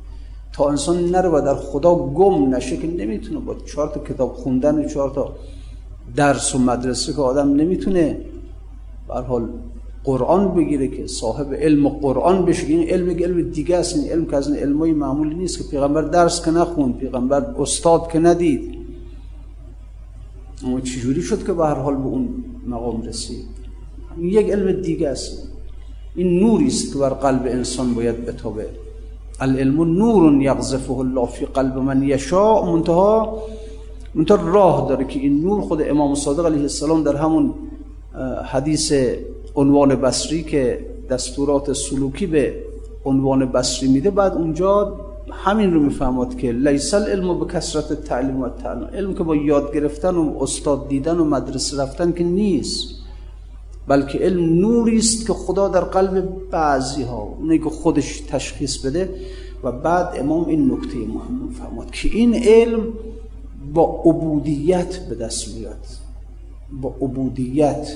[0.53, 4.89] تا انسان نره و در خدا گم نشه که نمی‌تونه با چهار تا کتاب خوندن
[4.89, 5.33] چهار تا
[6.17, 8.21] درس و مدرسه که آدم نمی‌تونه
[9.09, 9.49] به حال
[10.05, 12.67] قرآن بگیره که صاحب علم قرآن بشه.
[12.67, 16.45] این علم علم دیگه است این علم که از علمای معمولی نیست که پیغمبر درس
[16.45, 18.75] که نخون پیغمبر استاد که ندید.
[20.65, 22.29] اما چجوری شد که به هر حال به اون
[22.67, 23.45] مقام رسید؟
[24.17, 25.49] این یک علم دیگه است.
[26.17, 28.67] این نوری است که بر قلب انسان باید بتابه.
[29.41, 32.73] العلم نور یقذفه الله فی قلب من یشاء.
[32.73, 33.43] منتها
[34.15, 37.55] منتها راه داره که این نور خود امام صادق علیه السلام در همون
[38.45, 38.93] حدیث
[39.55, 42.55] عنوان بصری که دستورات سلوکی به
[43.05, 48.49] عنوان بصری میده بعد اونجا همین رو می‌فهمد که لیس العلم به کسرت تعلیم و
[48.49, 52.95] تعلیم علم که با یاد گرفتن و استاد دیدن و مدرسه رفتن که نیست
[53.89, 59.15] بلکه علم نوری است که خدا در قلب بعضی ها اونی که خودش تشخیص بده.
[59.65, 62.83] و بعد امام این نکته مهم فرماد که این علم
[63.75, 65.87] با عبودیت به دست میاد.
[66.81, 67.89] با عبودیت.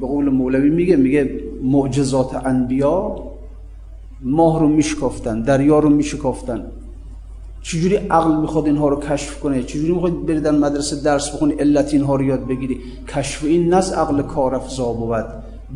[0.00, 3.16] به قول مولوی میگه میگه معجزات انبیا
[4.20, 6.66] ماه رو میشکافتن دریا رو میشکافتن.
[7.62, 11.94] چجوری عقل می‌خواد اینها رو کشف کنه؟ چجوری می‌خواد بری در مدرسه درس بخونی علت
[11.94, 15.24] اینها رو یاد بگیری؟ کشف این نز عقل کار افزا بود.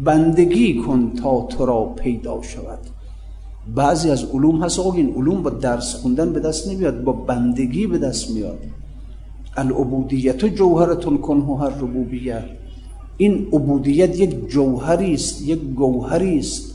[0.05, 2.79] بندگی کن تا تو را پیدا شود.
[3.75, 7.87] بعضی از علوم هست آقا این علوم با درس خوندن به دست نمیاد با بندگی
[7.87, 8.59] به دست میاد.
[9.57, 12.45] العبودیت جوهرتون کن هر ربوبیت.
[13.17, 16.75] این عبودیت یک جوهری است یک گوهری است.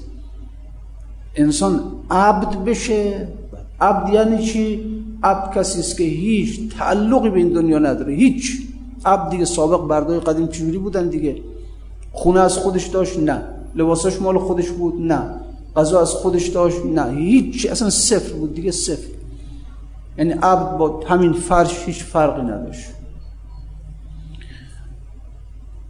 [1.35, 3.27] انسان عبد بشه
[3.81, 4.85] عبد یعنی چی؟
[5.23, 8.61] عبد کسی است که هیچ تعلقی به این دنیا نداره هیچ.
[9.05, 11.35] عبد دیگه سابق بردای قدیم چجوری بودن دیگه؟
[12.11, 13.41] خونه از خودش داشت؟ نه.
[13.75, 15.21] لباسش مال خودش بود؟ نه.
[15.75, 17.11] غذا از خودش داشت؟ نه.
[17.11, 17.67] هیچ.
[17.71, 19.07] اصلا صفر بود دیگه صفر.
[20.17, 22.85] یعنی عبد با همین فرش هیچ فرقی نداشت.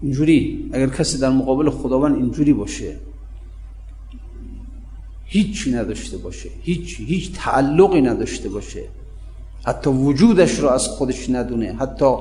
[0.02, 2.96] اینجوری اگر کسی در مقابل خداوند اینجوری باشه
[5.32, 8.84] هیچی نداشته باشه هیچ هیچ تعلقی نداشته باشه.
[9.66, 12.16] حتی وجودش رو از خودش ندونه حتی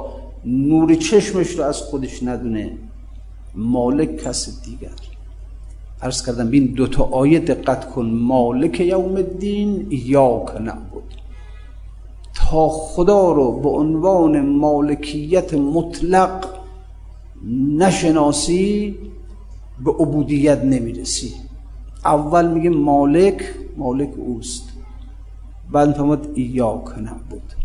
[0.45, 2.73] نور چشمش رو از خودش ندونه.
[3.55, 4.89] مالک کس دیگر.
[6.03, 8.07] عرض کردم بین دوتا آیه دقت کن.
[8.07, 11.11] مالک یوم الدین یا نعبد.
[12.35, 16.60] تا خدا رو به عنوان مالکیت مطلق
[17.79, 18.97] نشناسی
[19.85, 21.33] به عبودیت نمی‌رسی.
[22.05, 23.43] اول میگه مالک
[23.77, 24.69] مالک اوست.
[25.73, 27.61] بعد فرمود ایاک نعبد.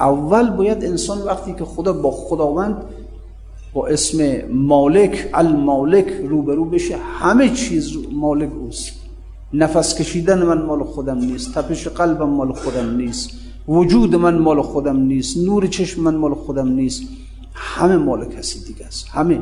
[0.00, 2.76] اول باید انسان وقتی که خدا با خداوند
[3.72, 8.92] با اسم مالک المالک روبرو بشه همه چیز مالک اوست.
[9.52, 13.30] نفس کشیدن من مال خودم نیست تپش قلبم مال خودم نیست
[13.68, 17.02] وجود من مال خودم نیست نور چشم من مال خودم نیست.
[17.60, 19.08] همه مال کسی دیگه است.
[19.08, 19.40] همه.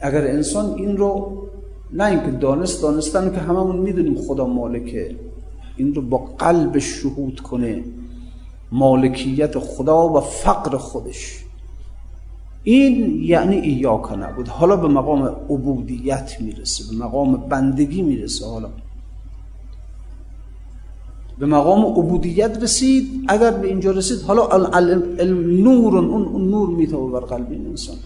[0.00, 1.42] اگر انسان این رو
[1.92, 5.16] نه اینکه دانست دانستن که هممون می‌دونیم خدا مالکه.
[5.76, 7.84] این رو با قلب شهود کنه.
[8.72, 11.44] مالکیت خدا و فقر خودش.
[12.64, 14.48] این یعنی ایاکا نبود.
[14.48, 18.46] حالا به مقام عبودیت می‌رسه به مقام بندگی می‌رسه.
[18.46, 18.68] حالا
[21.42, 23.24] به مقام عبودیت رسید.
[23.28, 24.68] اگر به اینجا رسید حالا
[25.26, 27.96] نور اون نور میتابه بر قلب این انسان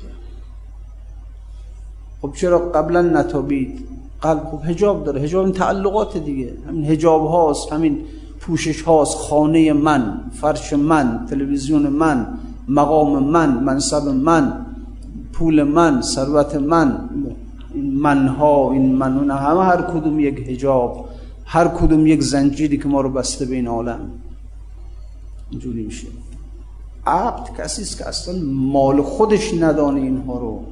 [2.22, 3.79] خب چرا قبلا نتابید؟
[4.22, 5.20] قلب خب هجاب داره.
[5.20, 6.53] هجاب این تعلقات دیگه.
[6.68, 7.99] همین هجاب هاست همین
[8.40, 9.16] پوشش هاست.
[9.16, 12.27] خانه من فرش من تلویزیون من
[12.68, 14.66] مقام من منصب من
[15.33, 17.09] پول من ثروت من
[17.75, 21.07] این منها این منونه همه هر کدوم یک هجاب
[21.46, 24.11] هر کدوم یک زنجیری که ما رو بسته به این عالم.
[25.50, 26.06] اینجوری میشه.
[27.06, 30.64] عبد کسی است که اصلا مال خودش ندانه اینها رو.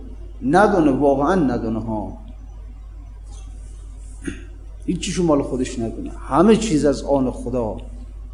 [0.42, 2.18] ندونه واقعا ندونه ها.
[4.84, 6.10] این چیشو مال خودش ندونه.
[6.10, 7.76] همه چیز از آن خدا.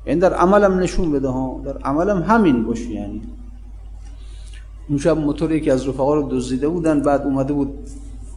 [0.07, 1.61] یعنی در عملم نشون بده ها.
[1.65, 3.23] در عملم همین باشه یعنی.
[4.89, 7.79] اون شب موتور که از رفقا رو دزدیده بودن بعد اومده بود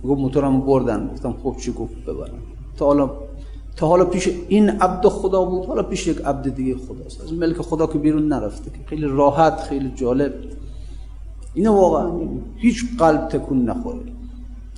[0.04, 1.08] گفت موتورم بردن.
[1.08, 2.40] گفتم خب چی گفت؟ ببرن
[2.78, 3.12] تا حالا
[3.76, 7.22] تا حالا پیش این عبد خدا بود حالا پیش یک عبد دیگه خداست.
[7.22, 10.34] از ملک خدا که بیرون نرفته که خیلی راحت خیلی جالب.
[11.54, 12.12] اینا واقعا
[12.56, 14.00] هیچ قلب تکون نخوره.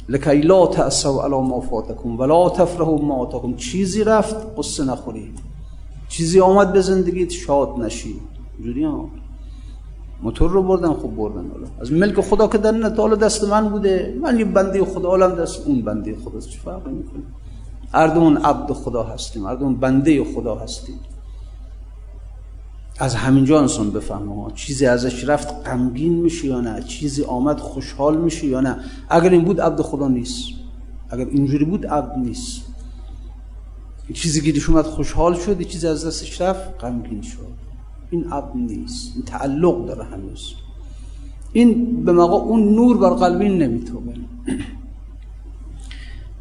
[0.09, 3.55] لکی لا تأسوا علی ما فاتکم ولا تفرحوا ما آتاکم.
[3.55, 5.33] چیزی رفت قصه نخوری.
[6.09, 8.15] چیزی آمد به زندگیت شاد نشی.
[8.63, 9.09] جوری ها.
[10.23, 11.67] موتور رو بردن خوب بردن حالا.
[11.81, 15.67] از ملک خدا که در حالا دست من بوده من یه بنده خدا حالا دست
[15.67, 17.23] اون بنده خدا چه فرقی می‌کنه؟
[17.93, 20.99] اردوان عبد خدا هستیم اردوان بنده خدا هستیم.
[22.99, 28.17] از همینجا انسان بفهمه ها چیزی ازش رفت غمگین میشه یا نه چیزی آمد خوشحال
[28.17, 28.79] میشه یا نه.
[29.09, 30.47] اگر این بود عبد خدا نیست
[31.09, 32.61] اگر اینجوری بود عبد نیست.
[34.13, 37.47] چیزی گیرش اومد خوشحال شد چیزی از دستش رفت غمگین شد.
[38.09, 40.53] این عبد نیست این تعلق داره هنوز.
[41.53, 44.15] این به مقا اون نور بر قلبین نمی‌تونه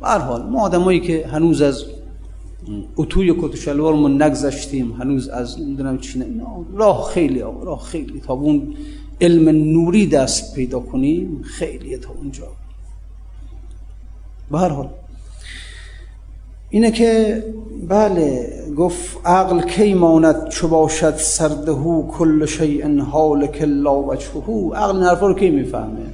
[0.05, 1.85] به حال ما آدمایی که هنوز از
[2.97, 6.27] اتوی کت شلوارمون نگذشتیم هنوز از نمی‌دونم چی نه
[6.75, 8.75] راه خیلی راه خیلی تا اون
[9.21, 12.47] علم نوری دست پیدا کنیم خیلی تا اونجا.
[14.51, 14.89] به هر حال
[16.71, 17.43] اینه که
[17.89, 24.71] بله گفت عقل کی ماند چو باشد سردهو کل شیء حال لا وجهه.
[24.75, 26.07] عقل این حرفا رو کی می‌فهمه؟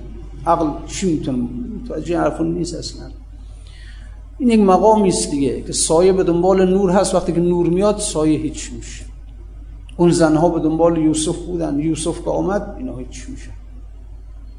[0.46, 1.48] عقل چی می‌تونه؟
[1.84, 3.19] متوجه حرفا نیست اصلا.
[4.40, 7.14] این یک مقامی است دیگه که سایه به دنبال نور هست.
[7.14, 9.04] وقتی که نور میاد سایه هیچ میشه.
[9.96, 11.78] اون زنها به دنبال یوسف بودن.
[11.78, 13.50] یوسف که آمد اینا هیچ میشن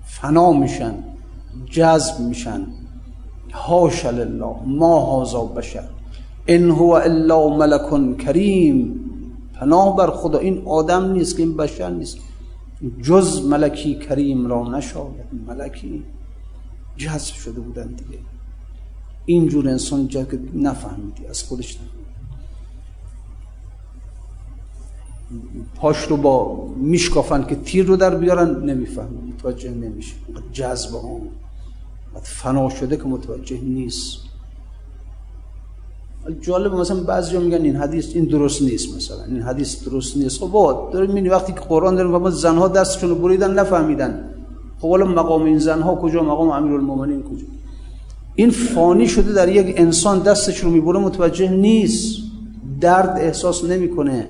[0.06, 0.94] فنا میشن
[1.72, 2.67] جذب میشن.
[3.54, 5.84] هاش الله ما هازا بشر.
[6.48, 9.00] ان هو الا ملک کریم.
[9.60, 10.39] پناه بر خدا.
[10.39, 12.17] این آدم نیست که این بشر نیست.
[13.02, 15.26] جز ملکی کریم را نشاید.
[15.48, 16.04] ملکی
[16.98, 18.20] جذب شده بودن دیگه.
[19.32, 22.02] اینجور انسان جا که نفهمیدی از خودش نفهمیدی.
[25.76, 30.15] پاش رو با میشکافن که تیر رو در بیارن نمی‌فهمه متوجه نمیشه
[30.54, 31.22] جذب هم.
[32.24, 34.17] فنا شده که متوجه نیست.
[36.41, 39.24] جالب مثلا بعضی میگن این حدیث این درست نیست مثلا.
[39.24, 40.39] این حدیث درست نیست.
[40.39, 44.30] خب با داره وقتی که قرآن داره ما زنها دستشون رو بریدن نفهمیدن.
[44.80, 47.46] خب مقام این زنها کجا؟ مقام امیرالمومنین کجا؟
[48.36, 52.22] این فانی شده در یک انسان دستش رو می‌بره متوجه نیست.
[52.82, 54.30] درد احساس نمی‌کنه.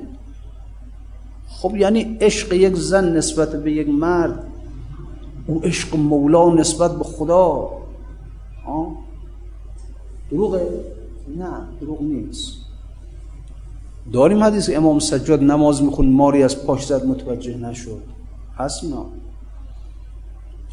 [1.47, 4.43] خب یعنی عشق یک زن نسبت به یک مرد
[5.47, 7.69] او عشق مولا نسبت به خدا.
[10.31, 10.67] دروغه؟
[11.37, 11.49] نه
[11.81, 12.53] دروغ نیست.
[14.13, 18.01] داریم حدیث امام سجاد نماز میخون ماری از پاش زد متوجه نشد.
[18.57, 19.05] هست نه؟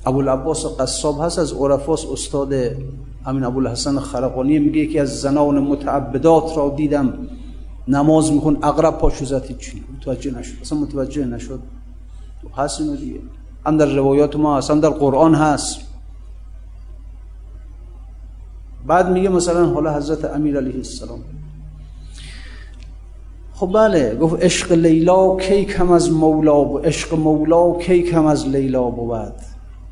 [0.07, 2.53] ابو العباس قصاب هست از عرفاس استاد
[3.29, 7.15] همین ابو الحسن خرقانی میگه یکی از زنان متعبدات را دیدم.
[7.89, 10.55] نماز میخون اقرب پاشو زد چی؟ متوجه نشد.
[10.63, 11.61] اصلا متوجه نشد.
[12.57, 13.21] هست اینو دیگه.
[13.67, 15.81] هم در روایات ما هست در قرآن هست.
[18.87, 21.19] بعد میگه مثلا حالا حضرت امیر علیه السلام.
[23.55, 28.49] خب بله گفت عشق لیلا کی کم از مولا و عشق مولا کی کم از
[28.49, 29.48] لیلا بود؟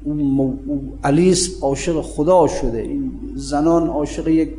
[0.07, 0.93] اون.
[1.05, 2.79] علیس عاشق خدا شده.
[2.79, 4.51] این زنان عاشق یک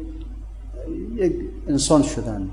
[1.15, 1.33] یک
[1.67, 2.49] انسان شدن.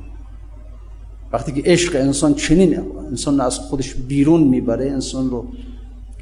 [1.33, 2.79] وقتی که عشق انسان چنین
[3.09, 5.47] انسان از خودش بیرون می‌بره انسان رو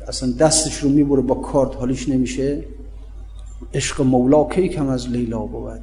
[0.08, 2.64] اصلا دستش رو می‌بره با کارت حالیش نمیشه.
[3.74, 5.80] عشق مولا کی کم از لیلا بود؟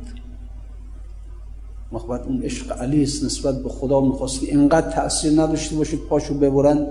[1.92, 6.88] مخبت اون عشق علیس نسبت به خدا می‌خواستی اینقدر تأثیر نداشته باشید پاشو ببرن.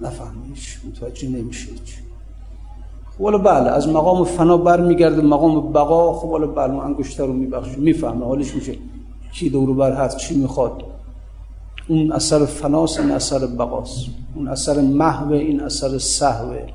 [0.00, 1.80] نفهمیش متوجه نمیشید
[3.18, 8.24] خب بله از مقام فنا برمیگرده مقام بقا خب حالا بله انگشتر رو میبخشه می‌فهمه
[8.24, 8.74] حالش میشه
[9.34, 10.82] کی دور بر هست چی می‌خواد.
[11.88, 14.06] اون اثر فناس این اثر بقاست.
[14.34, 16.66] اون اثر محو این اثر صحوه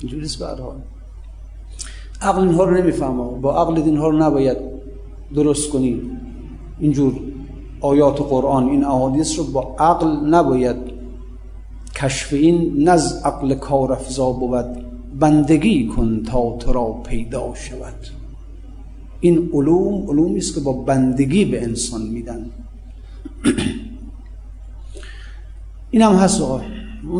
[0.00, 0.76] اینجوریست به حال.
[2.22, 3.40] عقل اینها رو نمی‌فهمه.
[3.40, 4.56] با عقل اینها رو نباید
[5.34, 6.00] درست کنی
[6.78, 7.20] اینجور
[7.80, 10.76] آیات قرآن این احادیث رو با عقل نباید
[11.96, 14.91] کشف این نز عقل کار افزا بود.
[15.20, 17.94] بندگی کن تا تو را پیدا شود.
[19.20, 22.46] این علوم علومی است که با بندگی به انسان میدن.
[25.90, 26.60] این هم هست آقا.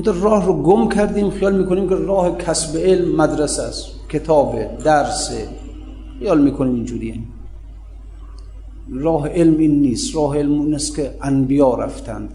[0.04, 5.30] راه رو گم کردیم خیال می‌کنیم که راه کسب علم مدرسه است کتاب درس.
[6.18, 7.14] خیال می‌کنیم اینجوریه.
[8.90, 10.16] راه علم این نیست.
[10.16, 12.34] راه علم اون است که انبیا رفتند.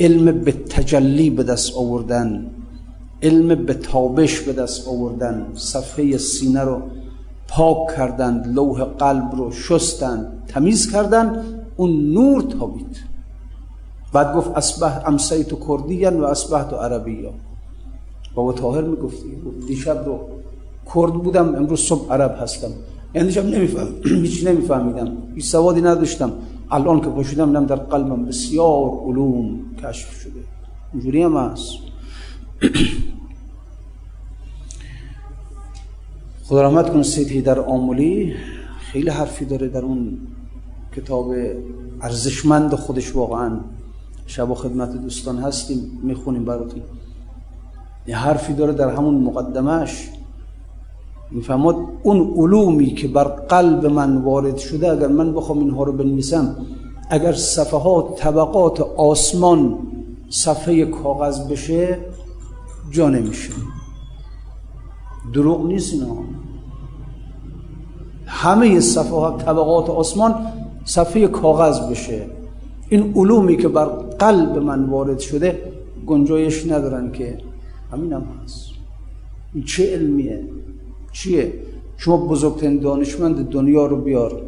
[0.00, 2.46] علم به تجلی به دست آوردن.
[3.24, 5.46] علم به تابش به دست آوردن.
[5.54, 6.82] صفحه سینه رو
[7.48, 11.44] پاک کردند لوح قلب رو شستند تمیز کردند
[11.76, 12.96] اون نور تابید.
[14.12, 17.30] بعد گفت اصبح امسیت کردیا و اصبحت عربیا.
[18.34, 19.28] بابا طاهر می‌گفتی
[19.66, 20.20] دیشب رو
[20.94, 22.70] کرد بودم امروز صبح عرب هستم.
[23.14, 23.88] یعنی دیشب نمیفهم
[24.24, 26.32] هیچ نمیفهمیدم هیچ سوادی نداشتم.
[26.70, 30.40] الان که پاشیدم نم در قلبم بسیار علوم کشف شده.
[30.92, 31.72] اینجوری هم هست.
[36.48, 38.34] خدا رحمت کن سید در آمولی.
[38.78, 40.18] خیلی حرفی داره در اون
[40.96, 41.32] کتاب
[42.00, 43.16] ارزشمند خودش.
[43.16, 43.60] واقعا
[44.26, 46.82] شب و خدمت دوستان هستیم می‌خونیم براتون.
[48.06, 50.08] یه حرفی داره در همون مقدمش
[51.30, 56.56] می‌فهمد اون علومی که بر قلب من وارد شده اگر من بخوام اینها رو بنویسم
[57.10, 59.78] اگر صفحات طبقات آسمان
[60.28, 61.98] صفحه کاغذ بشه
[62.90, 63.50] جا نمیشه.
[65.34, 66.16] دروغ نیست اینا.
[68.26, 70.34] همه صفحات طبقات آسمان
[70.84, 72.26] صفحه کاغذ بشه.
[72.88, 73.84] این علومی که بر
[74.18, 75.72] قلب من وارد شده
[76.06, 77.38] گنجایش ندارن که.
[77.92, 78.70] همین هم هست.
[79.54, 80.44] این چه علمیه؟
[81.12, 81.52] چیه؟
[81.96, 84.42] شما بزرگترین دانشمند دنیا رو بیار.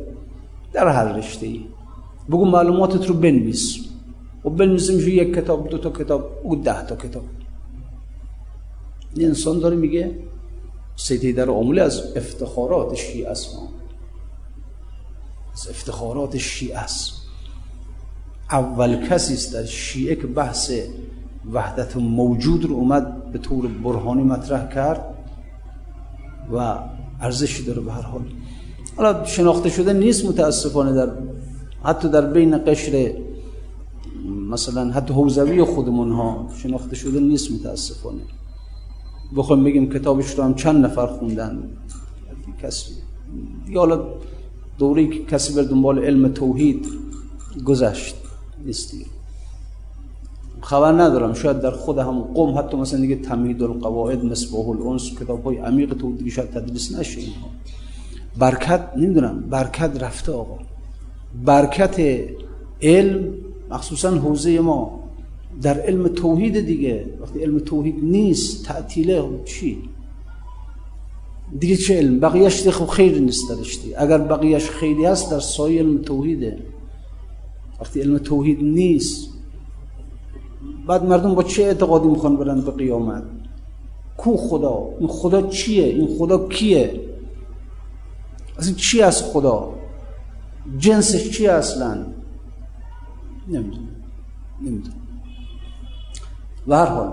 [0.73, 1.61] در هر رشته ای.
[2.31, 3.79] بگو معلوماتت رو بنویس.
[4.45, 7.23] و بنویس میشه یک کتاب دو تا کتاب او ده تا کتاب.
[9.17, 10.15] این انسان داره میگه
[10.97, 13.59] سیدی در عامل از افتخارات شیعه است
[15.55, 17.13] از افتخارات شیعه است.
[18.51, 20.73] اول کسی است در شیعه که بحث
[21.53, 25.15] وحدت موجود رو اومد به طور برهانی مطرح کرد
[26.53, 26.79] و
[27.21, 28.23] ارزشی داره به هر حال.
[28.97, 31.13] حالا شناخته شده نیست متاسفانه در
[31.85, 33.13] حتی در بین قشر
[34.51, 38.21] مثلا حتی حوزوی خودمون ها شناخته شده نیست متاسفانه.
[39.37, 41.71] بخوایم بگیم کتابش رو هم چند نفر خوندن؟
[42.63, 42.93] کسی.
[43.69, 44.05] یا حالا
[44.79, 46.87] دوری که کسی بر دنبال علم توحید
[47.65, 48.17] گذشت
[48.67, 49.07] نیستی.
[50.61, 51.35] خبر ندارم.
[51.35, 55.95] شاید در خود هم قوم حتی مثلا دیگه تمهید القواعد مصباح الانس کتاب های عمیق
[55.95, 57.49] تو دیگه شاید تدریس نشه اینها.
[58.39, 59.41] برکت نمی‌دونم.
[59.51, 60.59] برکت رفته آقا.
[61.45, 62.21] برکت
[62.83, 63.35] علم
[63.71, 65.06] مخصوصا حوزه ما.
[65.63, 69.79] در علم توحید دیگه وقتی علم توحید نیست تعطیله چی؟
[71.61, 75.83] دیگه چه علم؟ بقیهش دیگه خب خیر نیست درش اگر بقیهش خیلی هست در سایه
[75.83, 76.59] علم توحیده.
[77.81, 79.29] وقتی علم توحید نیست
[80.89, 83.23] بعد مردم با چه اعتقادی می‌خوان برن به قیامت؟
[84.17, 87.01] کو خدا؟ این خدا چیه؟ این خدا کیه؟
[88.59, 89.75] از این چی از خدا؟
[90.79, 92.07] جنسش چیه اصلا؟
[93.49, 93.89] نمی‌دونم.
[94.63, 94.96] نمی‌دونم.
[96.69, 97.13] و هر حال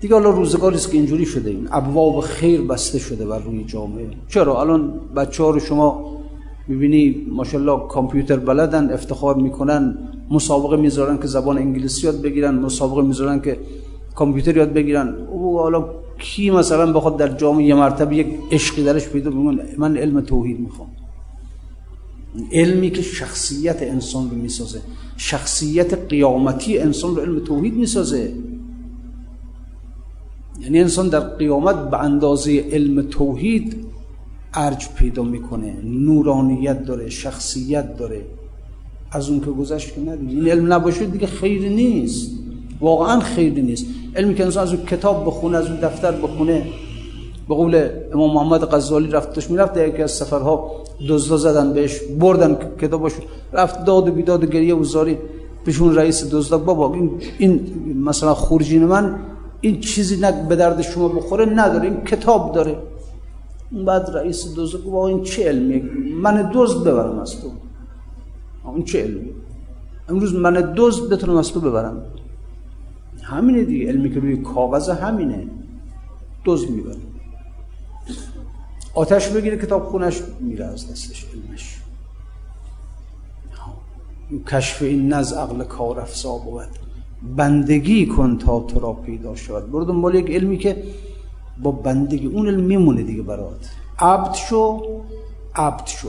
[0.00, 1.68] دیگه حالا روزگاری است که اینجوری شده این.
[1.72, 4.06] ابواب خیر بسته شده بر روی جامعه.
[4.28, 6.16] چرا؟ الان بچه ها رو شما
[6.68, 9.98] می‌بینی ماشاءالله کامپیوتر بلدن افتخار می‌کنن
[10.30, 13.58] مسابقه می‌ذارن که زبان انگلیسی یاد بگیرن مسابقه می‌ذارن که
[14.14, 15.14] کامپیوتر یاد بگیرن.
[15.30, 15.84] او حالا
[16.18, 20.60] کی مثلا بخواد در جامعه یه مرتبه یک عشقی درش پیدا بگن من علم توحید
[20.60, 20.88] می‌خوام.
[22.52, 24.80] علمی که شخصیت انسان رو می‌سازه.
[25.22, 28.32] شخصیت قیامتی انسان رو علم توحید می‌سازه.
[30.60, 33.86] یعنی انسان در قیامت به اندازه علم توحید
[34.54, 38.24] ارج پیدا می‌کنه نورانیت داره شخصیت داره.
[39.10, 40.30] از اون که گذشت که ندید.
[40.30, 42.30] این علم نباشه دیگه خیری نیست.
[42.80, 43.86] واقعا خیری نیست.
[44.16, 46.66] علمی که انسان از اون کتاب بخونه از اون دفتر بخونه
[47.48, 53.12] به قول امام محمد غزالی رفتش می‌رفت یکی از سفرها دزدا زدن بهش بردن کتابش
[53.52, 55.18] رفت داد و بیداد و گریه و زاری
[55.64, 57.60] پیشون رئیس دزدا بابا این, این
[58.04, 59.18] مثلا خورجین من
[59.60, 62.76] این چیزی نه به درد شما بخوره نداره این کتاب داره.
[63.86, 65.82] بعد رئیس دزد گفت این چه علمیه؟
[66.22, 67.48] من دزد ببرم از تو.
[68.74, 69.30] این چه علمی
[70.08, 72.02] امروز من دزد بتونم از تو ببرم.
[73.22, 75.46] همینه دیگه علمی که روی کاغذ همینه.
[76.44, 76.96] دزد می‌بره.
[78.94, 81.78] آتش بگیره کتاب خونش میره از دستش علمش.
[84.46, 86.68] کشف این نز عقل کار افزا بود.
[87.36, 89.72] بندگی کن تا تو را پیدا شود.
[89.72, 90.82] برو دنبال یک علمی که
[91.62, 93.70] با بندگی اون علم میمونه دیگه برات.
[93.98, 94.82] عبد شو
[95.54, 96.08] عبد شو.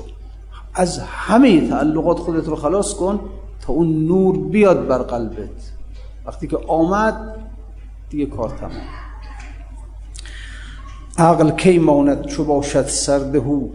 [0.73, 3.19] از همه تعلقات خودت رو خلاص کن
[3.61, 5.71] تا اون نور بیاد بر قلبت.
[6.25, 7.35] وقتی که آمد
[8.09, 9.02] دیگه کار تمام.
[11.17, 13.69] عقل کی ماند چو باشد سردهو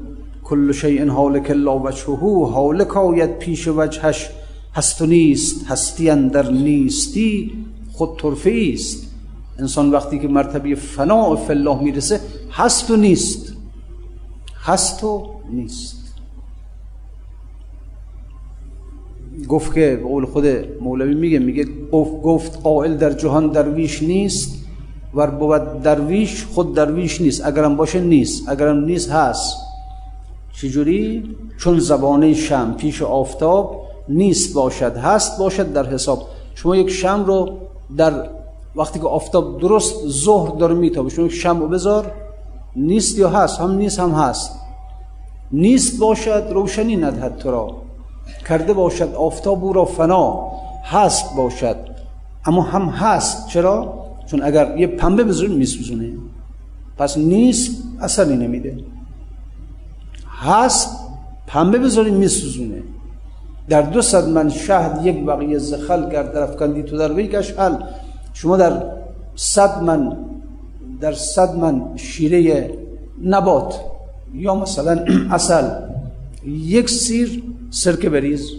[0.45, 2.51] کل شیء حالک لا وجهه.
[2.53, 4.31] حالک آید پیش وجهش.
[4.75, 7.53] هست و نیست هستی اندر نیستی
[7.93, 9.07] خود طرفه است
[9.59, 12.21] انسان وقتی که مرتبه فنا فی الله می‌رسه
[12.53, 13.53] هست و نیست.
[14.63, 16.15] هست و نیست.
[19.49, 20.47] گفت که قول خود
[20.81, 21.65] مولوی میگه میگه
[22.23, 24.58] گفت قائل در جهان درویش نیست.
[25.15, 29.57] ور بود درویش خود درویش نیست اگرم باشه نیست اگرم نیست هست
[30.53, 36.23] چجوری چون زبانه شم پیش آفتاب نیست باشد هست باشد در حساب
[36.55, 37.51] شما یک شم رو
[37.97, 38.29] در
[38.77, 42.13] وقتی که آفتاب درست ظهر داره میتابه شما یک شم رو بذار
[42.77, 44.61] نیست یا هست هم نیست هم هست
[45.53, 47.75] نیست باشد روشنی ندهد تو را
[48.49, 50.51] کرده باشد آفتاب او را فنا
[50.85, 51.77] هست باشد
[52.45, 56.13] اما هم هست چرا؟ چون اگر یه پنبه بذاریم میسوزونه
[56.99, 58.77] پس نیست اثری نمیده.
[60.41, 60.97] هست
[61.47, 62.83] پنبه بذاریم میسوزونه.
[63.69, 67.75] در دو صد من شهد یک بقیه زخل گرد در افکندی تو در ویگش حل.
[68.33, 68.83] شما در
[69.37, 70.17] صد من
[71.01, 72.71] در صد من شیره
[73.25, 73.81] نبات
[74.35, 75.71] یا مثلا اصل
[76.47, 78.51] یک سیر سرکه بریز.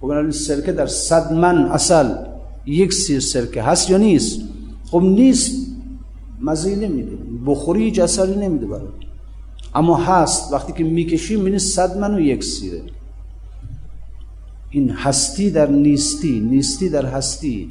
[0.00, 2.08] خب سرکه در صد من اصل
[2.66, 4.40] یک سیر سرکه هست یا نیست؟
[4.90, 5.66] خب نیست
[6.40, 7.18] مزه نمیده.
[7.46, 8.88] بخوری اثری نمیده برای
[9.74, 10.52] اما هست.
[10.52, 12.82] وقتی که می‌کشی می‌بینی صد من و یک سیره.
[14.70, 17.70] این هستی در نیستی نیستی در هستی.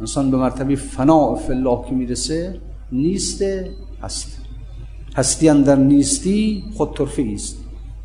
[0.00, 2.60] انسان به مرتبه فنا فی الله که می‌رسه
[2.92, 3.42] نیست
[4.02, 4.36] هست.
[5.16, 7.56] هستی در نیستی خود طرفی است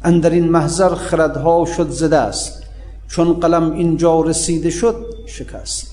[0.04, 2.64] اندر این محضر خردها شد زده است.
[3.08, 5.93] چون قلم اینجا رسیده شد شکست.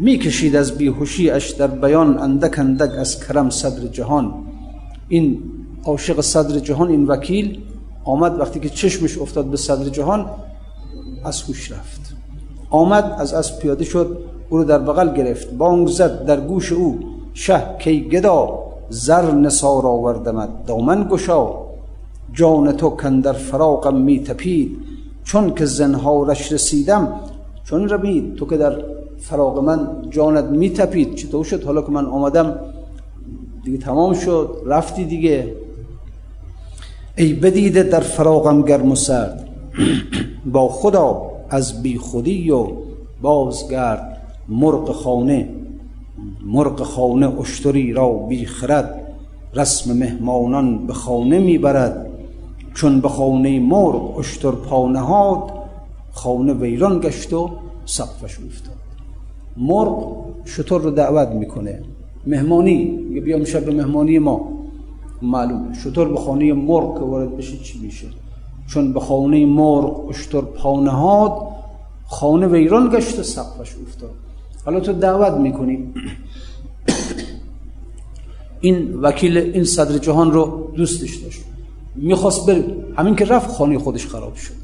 [0.00, 4.34] می‌کشید از بیهوشی اش در بیان اندک اندک از کرم صدر جهان.
[5.08, 5.42] این
[5.84, 7.58] عاشق صدر جهان این وکیل
[8.04, 10.26] آمد وقتی که چشمش افتاد به صدر جهان
[11.24, 12.00] از هوش رفت.
[12.70, 15.52] آمد از از پیاده شد او رو در بغل گرفت.
[15.52, 16.98] بانگ زد در گوش او
[17.34, 21.52] شه کی گدا زر نسار آوردمد دامن گشا.
[22.32, 24.78] جان تو کندر فراقم می تپید
[25.24, 27.12] چون که زنهارش رسیدم
[27.64, 32.06] چون ربید تو که در فراق من جانت می تپید چطور شد؟ حالا که من
[32.06, 32.58] آمدم
[33.64, 34.56] دیگه تمام شد.
[34.66, 35.54] رفتی دیگه.
[37.16, 39.48] ای بدیده در فراغم گرم و سرد.
[40.52, 42.66] با خدا از بی خودی و
[43.22, 44.16] بازگرد
[44.48, 45.48] مرغ خانه.
[46.46, 49.00] مرغ خانه اشتری را بی خرد.
[49.54, 52.06] رسم مهمانان به خانه می‌برد.
[52.74, 55.52] چون به خانه مرغ اشتر پانهاد
[56.12, 57.50] خانه ویران گشت و
[57.84, 58.79] سقفش افتاد
[59.60, 61.82] مرغ شطور رو دعوت می‌کنه.
[62.26, 64.48] مهمانی میگه بیام شب مهمانی ما.
[65.22, 68.06] معلومه شطور به خانه مرغ که وارد بشه چی میشه؟
[68.66, 71.32] چون به خانه مرغ اشتر پانهاد
[72.06, 74.10] خانه ویران گشت و سقفش افتاد.
[74.64, 75.78] حالا تو دعوت می‌کنی.
[78.60, 81.40] این وکیل این صدر جهان رو دوستش داشت.
[81.96, 82.64] می‌خواست بره.
[82.96, 84.54] همین که رفت خانه خودش خراب شد.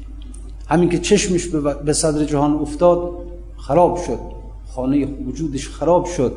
[0.67, 1.47] همین که چشمش
[1.85, 3.11] به صدر جهان افتاد
[3.57, 4.36] خراب شد.
[4.75, 6.33] خانه وجودش خراب شد.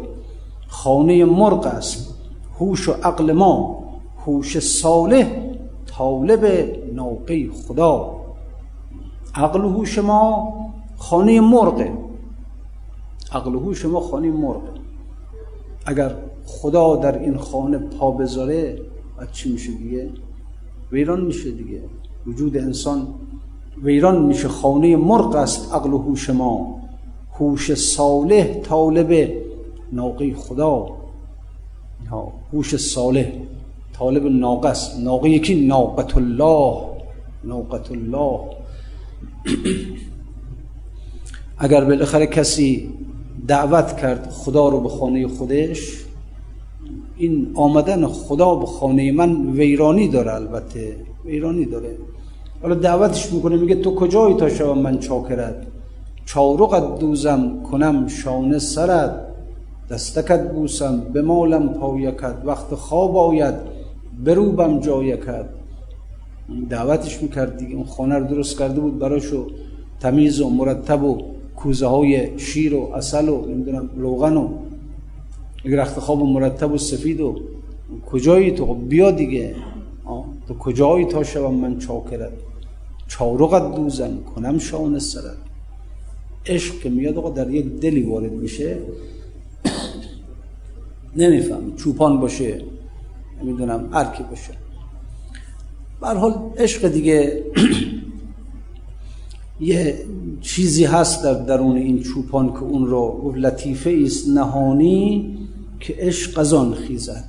[0.69, 2.15] خانه مرغ است.
[2.61, 3.85] هوش و عقل ما.
[4.27, 5.51] هوش صالح
[5.87, 6.45] طالب
[6.95, 8.21] ناقه خدا.
[9.35, 10.53] عقل و هوش ما
[10.97, 11.93] خانه مرغه
[13.33, 14.63] عقل و هوش ما خانه مرغ.
[15.87, 16.15] اگر
[16.47, 18.79] خدا در این خانه پا بذاره
[19.19, 20.11] بعد چی میشه دیگه؟
[20.93, 21.83] ویران میشه دیگه.
[22.27, 23.07] وجود انسان
[23.83, 24.49] ویران میشه.
[24.49, 26.81] خانه مرغ است عقل و هوش ما.
[27.41, 29.33] هوش صالح طالب
[29.93, 30.87] ناقه خدا.
[32.53, 33.33] هوش صالح
[33.93, 34.99] طالب ناقه است.
[34.99, 36.91] ناقه یکی ناقت الله
[37.45, 38.41] ناقت الله
[41.59, 42.91] اگر بالاخره کسی
[43.49, 46.05] دعوت کرد خدا رو به خانه خودش
[47.17, 50.97] این آمدن خدا به خانه من ویرانی داره البته.
[51.25, 51.97] ویرانی داره.
[52.63, 55.67] حالا دعوتش می‌کنه میگه تو کجایی تا شوم من چاکرت؟
[56.33, 59.15] چارقت دوزم کنم شانه سرت
[59.91, 63.55] دستکت بوسم به مالم پایکت وقت خواب آید
[64.25, 65.47] بروبم جایکت.
[66.69, 69.47] دعوتش می‌کرد دیگه اون خانه رو درست کرده بود براشو
[70.01, 71.23] تمیز و مرتب و
[71.57, 74.49] کوزه های شیر و اصل و نمی‌دونم روغن و
[75.65, 77.41] یک رخت خواب مرتب و سفید و
[78.11, 79.55] کجایی تو؟ خب بیا دیگه.
[80.49, 82.33] تو کجایی تا شوم من چاکرت؟
[83.09, 85.50] چارقت دوزن کنم شان سرت.
[86.47, 88.79] عشق که میاد آقا در یک دلی وارد میشه
[91.17, 92.63] نمیفهم چوپان باشه
[93.43, 94.53] نمی‌دونم هر باشه.
[96.01, 97.45] به حال عشق دیگه
[99.61, 100.05] یه
[100.41, 105.37] چیزی هست در درون این چوپان که اون رو لطیفه است نهانی
[105.81, 107.25] که عشق از آن خیزد.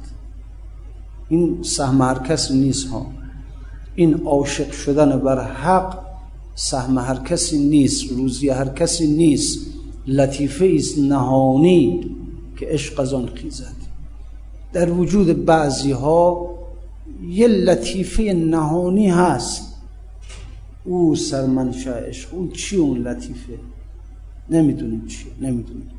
[1.29, 3.05] این سهم هر نیست ها.
[3.95, 6.10] این عاشق شدن بر حق
[6.55, 9.67] سهم هر کسی نیست روزی هر کسی نیست
[10.07, 12.15] لطیفه است نهانی
[12.57, 13.75] که عشق از آن خیزد.
[14.73, 16.49] در وجود بعضی ها
[17.29, 19.67] یه لطیفه نهانی هست.
[20.83, 23.59] او سرمنشا عشق اون چی اون لطیفه؟
[24.49, 25.89] نمی‌دونیم چیه نمی‌دونیم.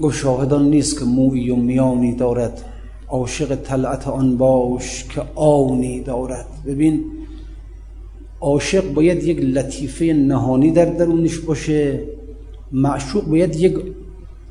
[0.00, 2.64] گفت شاهدان نیست که موی و میانی دارد.
[3.10, 6.46] عاشق طلعت آن باش که آنی دارد.
[6.66, 7.04] ببین
[8.40, 12.02] عاشق باید یک لطیفه نهانی در درونش باشه.
[12.72, 13.74] معشوق باید یک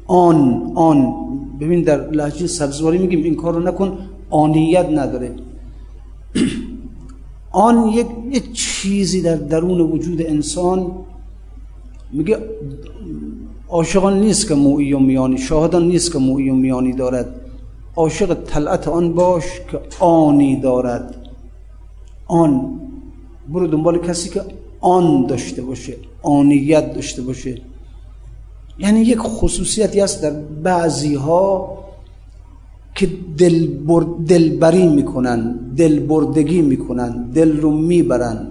[0.07, 1.13] آن آن.
[1.59, 3.97] ببین در لحجه سبزواری میگیم این کار رو نکن
[4.29, 5.35] آنیت نداره.
[7.51, 10.91] آن یک, چیزی در درون وجود انسان
[12.11, 12.37] میگه
[13.69, 17.48] عاشقان نیست که موعی و میانی شاهدان نیست که موعی و میانی دارد.
[17.95, 21.15] عاشق طلعت آن باش که آنی دارد.
[22.27, 22.79] آن
[23.49, 24.41] برو دنبال کسی که
[24.81, 27.61] آن داشته باشه آنیت داشته باشه.
[28.79, 30.31] یعنی یک خصوصیتی هست در
[30.63, 31.77] بعضی ها
[32.95, 33.67] که دل
[34.27, 38.47] دلبری می‌کنن دلبردگی می‌کنن دل رو می‌برن.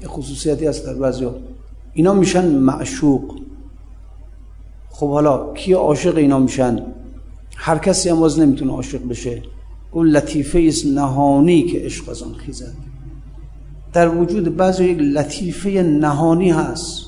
[0.00, 1.34] یک خصوصیتی هست در بعضی ها
[1.94, 3.34] اینا میشن معشوق.
[4.90, 6.82] خب حالا کی عاشق اینا میشن؟
[7.60, 9.42] هر کسی هم باز نمی‌تونه عاشق بشه.
[9.90, 12.74] اون لطیفه است نهانی که عشق از آن خیزد.
[13.92, 17.06] در وجود بعضی یک لطیفه نهانی هست.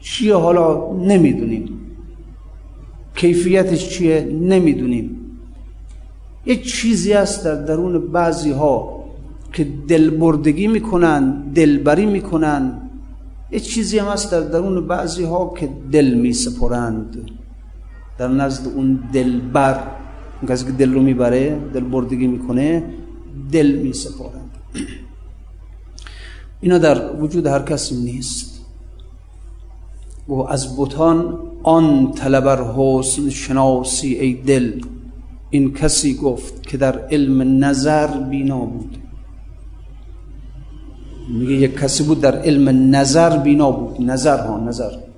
[0.00, 1.68] چیه حالا نمی‌دونیم.
[3.16, 5.16] کیفیتش چیه نمی‌دونیم.
[6.46, 9.04] یک چیزی هست در درون بعضی ها
[9.52, 12.90] که دلبردگی می‌کنن دلبری می‌کنن.
[13.50, 17.30] یک چیزی هم هست در درون بعضی ها که دل میسپرند.
[18.20, 19.80] در نزد اون دلبر
[20.42, 22.84] اون کسی که دل رو می‌بره دل بردگی می‌کنه
[23.52, 24.50] دل میسپارند.
[26.60, 28.60] اینا در وجود هر کسی نیست.
[30.28, 34.80] و از بوتان آن طلبر حسن شناسی ای دل.
[35.50, 38.96] این کسی گفت که در علم نظر بینا بود.
[41.28, 44.10] میگه یک کسی بود در علم نظر بینا بود.
[44.10, 45.09] نظر ها نظر.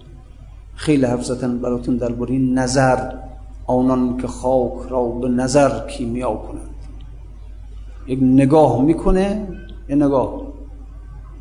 [0.83, 3.12] خیلی حرف زدن براتون درباره نظر
[3.66, 6.70] آنان که خاک را به نظر کیمیا کنند.
[8.07, 9.49] یک نگاه می‌کنه
[9.89, 10.43] یه نگاه.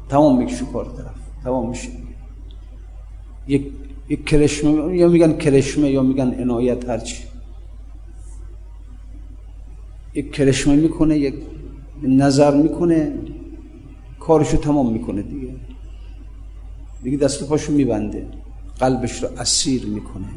[0.09, 1.89] تمام می‌کشه کار طرف تمام میشه.
[3.47, 3.71] یک
[4.09, 7.23] یک کرشمه یا میگن کرشمه یا میگن عنایت هرچی
[10.13, 11.35] یک کرشمه می‌کنه یک
[12.03, 13.13] نظر می‌کنه
[14.19, 15.55] کارشو تمام می‌کنه دیگه.
[17.03, 18.27] دیگه دست پاشو میبنده.
[18.79, 20.27] قلبش رو اسیر می‌کنه.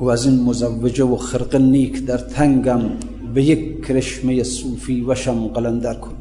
[0.00, 2.80] و از این مزوجه و خرق نیک در تنگم
[3.34, 6.14] به یک کرشمه صوفی وشم قلندر کن.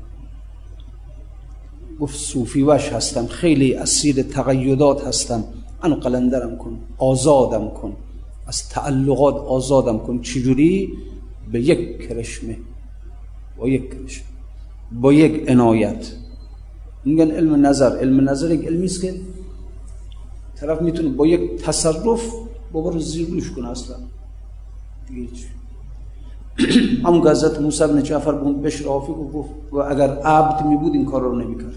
[2.00, 5.44] گفت صوفی وش هستم خیلی اسیر تقیدات هستم.
[5.84, 7.94] انو قلندرم کن آزادم کن.
[8.48, 10.22] از تعلقات آزادم کن.
[10.22, 10.94] چجوری؟
[11.52, 12.58] به یک کرشمه
[13.58, 14.28] با یک کرشمه
[14.92, 16.12] با یک عنایت.
[17.06, 17.98] میگن علم نظر.
[17.98, 19.14] علم نظر یک علمی است که
[20.56, 22.34] طرف می‌تونه با یک تصرف
[22.72, 23.96] بابا رو زیر روش کنه اصلا.
[25.08, 25.46] دیگه چی؟
[27.06, 31.06] همون حضرت موسی بن جعفر بود بشر آفی گفت و اگر عبد می بود این
[31.06, 31.76] کار رو نمی‌کرد.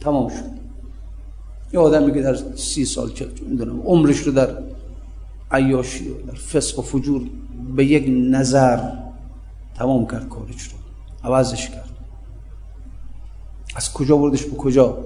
[0.00, 0.58] تمام شد.
[1.72, 4.48] یه آدمی که در سی سال چه می‌دونم عمرش رو در
[5.50, 7.22] عیاشی و در فسق و فجور
[7.76, 8.80] به یک نظر
[9.74, 10.78] تمام کرد کارش رو.
[11.24, 11.87] عوضش کرد.
[13.78, 14.98] از کجا بردش به کجا؟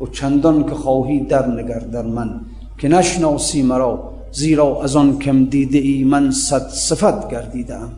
[0.00, 2.40] و چندان که خواهی در نگر در من
[2.78, 7.92] که نشناسی مرا زیرا از آن کم دیده ای من صد صفت گردیدم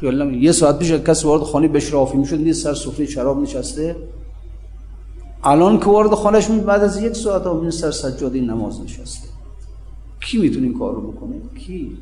[0.00, 3.96] خیالم یه ساعت پیش کس وارد خانه بشرافی می‌شد نیست سر سفره شراب نشسته.
[5.44, 9.28] الان که وارد خانهش می بعد از یک ساعت ها سر سجاده نماز نشسته.
[10.20, 11.98] کی می‌تونه این کار رو بکنه؟ کی؟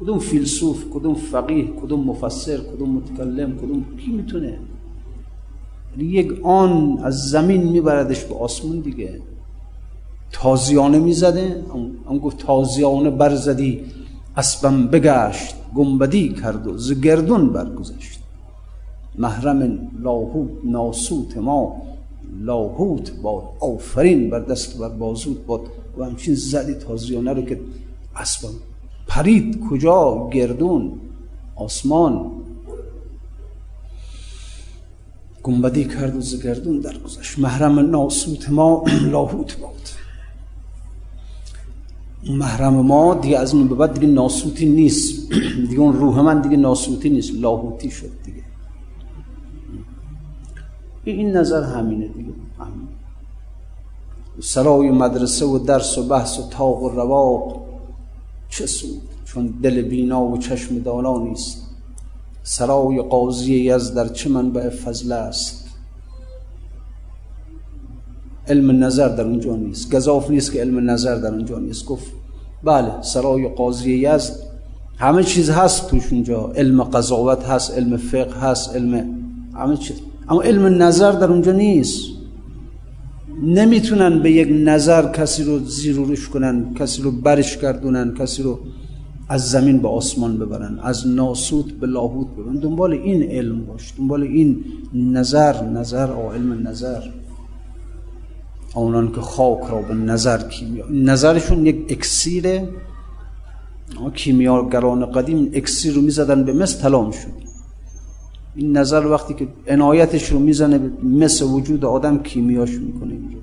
[0.00, 4.58] کدوم فیلسوف کدوم فقیه کدوم مفسر کدوم متکلم کدوم کی می‌تونه؟
[5.98, 9.20] یک آن از زمین میبردش به آسمون دیگه.
[10.32, 11.64] تازیانه می‌زده.
[12.06, 13.80] اون گفت تازیانه برزدی
[14.36, 18.20] اسبم بگشت گنبدی کرد و زگردون برگذشت.
[19.18, 21.76] محرم لاهوت ناسوت ما
[22.40, 25.60] لاهوت باد آفرین بر دست بر بازوت باد.
[25.98, 27.60] و همچین زدی تازیانه رو که
[28.16, 28.54] اسبم
[29.06, 30.92] پرید کجا؟ گردون
[31.56, 32.30] آسمان
[35.44, 39.70] گنبدی کرد و زگردون درگذشت محرم ناسوت ما لاهوت باد.
[42.36, 45.32] محرم ما دیگه از اون به بعد دیگه ناسوتی نیست.
[45.68, 47.34] دیگه اون روح من دیگه ناسوتی نیست.
[47.34, 48.42] لاهوتی شد دیگه.
[51.04, 52.32] این نظر همینه دیگه.
[52.58, 52.88] همین.
[54.40, 57.62] سرای مدرسه و درس و بحث و تاق و رواق
[58.48, 61.63] چه سود؟ چون دل بینا و چشم دانا نیست.
[62.46, 65.64] سرای قاضی از در چه منبع فضل است.
[68.48, 69.94] علم نظر در اونجا نیست.
[69.94, 71.86] گذاف نیست که علم نظر در اونجا نیست.
[71.86, 72.06] گفت
[72.64, 74.32] بله سرای قاضی یزد
[74.98, 76.52] همه چیز هست توش اونجا.
[76.56, 79.18] علم قضاوت هست علم فقه هست علم
[79.54, 79.96] همه چیز.
[80.28, 82.00] اما علم نظر در اونجا نیست.
[83.42, 88.58] نمی‌تونن به یک نظر کسی رو زیرورش کنن کسی رو برش گردونن کسی رو
[89.28, 92.56] از زمین به آسمان ببرن از ناسوت به لاهوت ببرن.
[92.56, 94.64] دنبال این علم باش دنبال این
[94.94, 97.02] نظر نظر او علم نظر.
[98.74, 102.68] اونان که خاک را به نظر کیمیا نظرشون یک اکسیره
[104.14, 107.44] کیمیاگران قدیم اکسیر رو می‌زدن به مثل طلا شد.
[108.54, 113.38] این نظر وقتی که عنایتش رو می‌زنه به مثل وجود آدم کیمیاش می‌کنه اینجا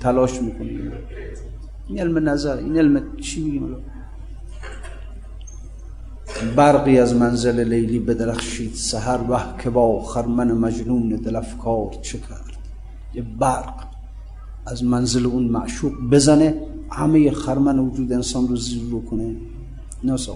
[0.00, 0.70] تلاش می‌کنه
[1.88, 3.76] این علم نظر این علم چی میگیم؟
[6.44, 12.56] برقی از منزل لیلی بدرخشید سهر وح که با خرمن مجنون دلفکار چه کرد؟
[13.14, 13.74] یه برق
[14.66, 16.54] از منزل اون معشوق بزنه
[16.90, 19.36] همه خرمن وجود انسان رو زیر رو کنه.
[20.04, 20.28] ناس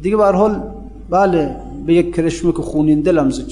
[0.00, 0.72] دیگه به حال
[1.10, 1.56] بله
[1.86, 3.46] به یک کرشمه که خونین دلم زد.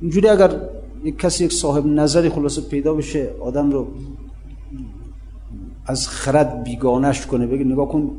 [0.00, 0.60] اینجوری اگر
[1.04, 3.86] یک کسی یک صاحب نظری خلاصه پیدا بشه آدم رو
[5.86, 7.46] از خرد بیگانش کنه.
[7.46, 8.10] بگه نگاه کن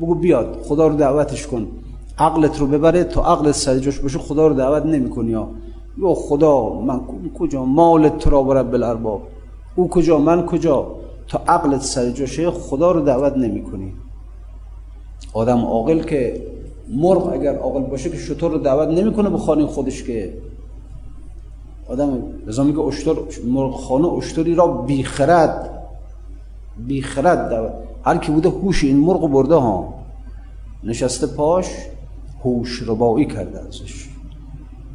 [0.00, 1.66] بگو بیاد خدا رو دعوتش کن.
[2.18, 5.48] عقلت رو ببره تا عقلت سر جاش باشه خدا رو دعوت نمی‌کنی یا
[5.98, 7.00] یا خدا من
[7.38, 9.22] کجا؟ مال تو را برب بالارباب.
[9.76, 10.86] او کجا؟ من کجا؟
[11.28, 13.92] تا عقلت سر جاشه خدا رو دعوت نمی‌کنی.
[15.32, 16.46] آدم عاقل که
[16.88, 20.34] مرغ اگر عاقل باشه که شطور رو دعوت نمی‌کنه به خانه خودش که.
[21.88, 23.14] آدم لذا میگه اشتر
[23.46, 25.81] مرغ خانه اشتری را بیخرد.
[26.78, 29.94] بیخرد هر کی بوده هوش این مرغ برده ها.
[30.84, 31.66] نشسته پاش
[32.44, 34.08] هوش ربایی کرده ازش.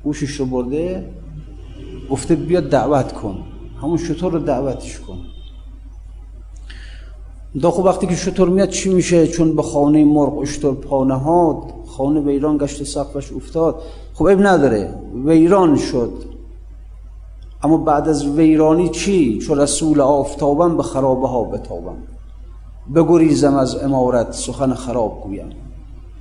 [0.06, 1.10] هوشش رو برده
[2.10, 3.44] گفته بیا دعوت کن.
[3.82, 5.18] همون شطور رو دعوتش کن.
[7.62, 12.20] دا خب وقتی که شطور میاد چی میشه؟ چون به خانه مرغ اشتر پانهاد خانه
[12.20, 13.82] ویران گشت سقفش افتاد.
[14.14, 14.94] خب اب نداره.
[15.26, 16.27] ویران شد.
[17.64, 21.98] اما بعد از ویرانی چی؟ چون رسول آفتابم به خرابه ها بتابم.
[22.96, 25.50] بگریزم از امارت سخن خراب گویم.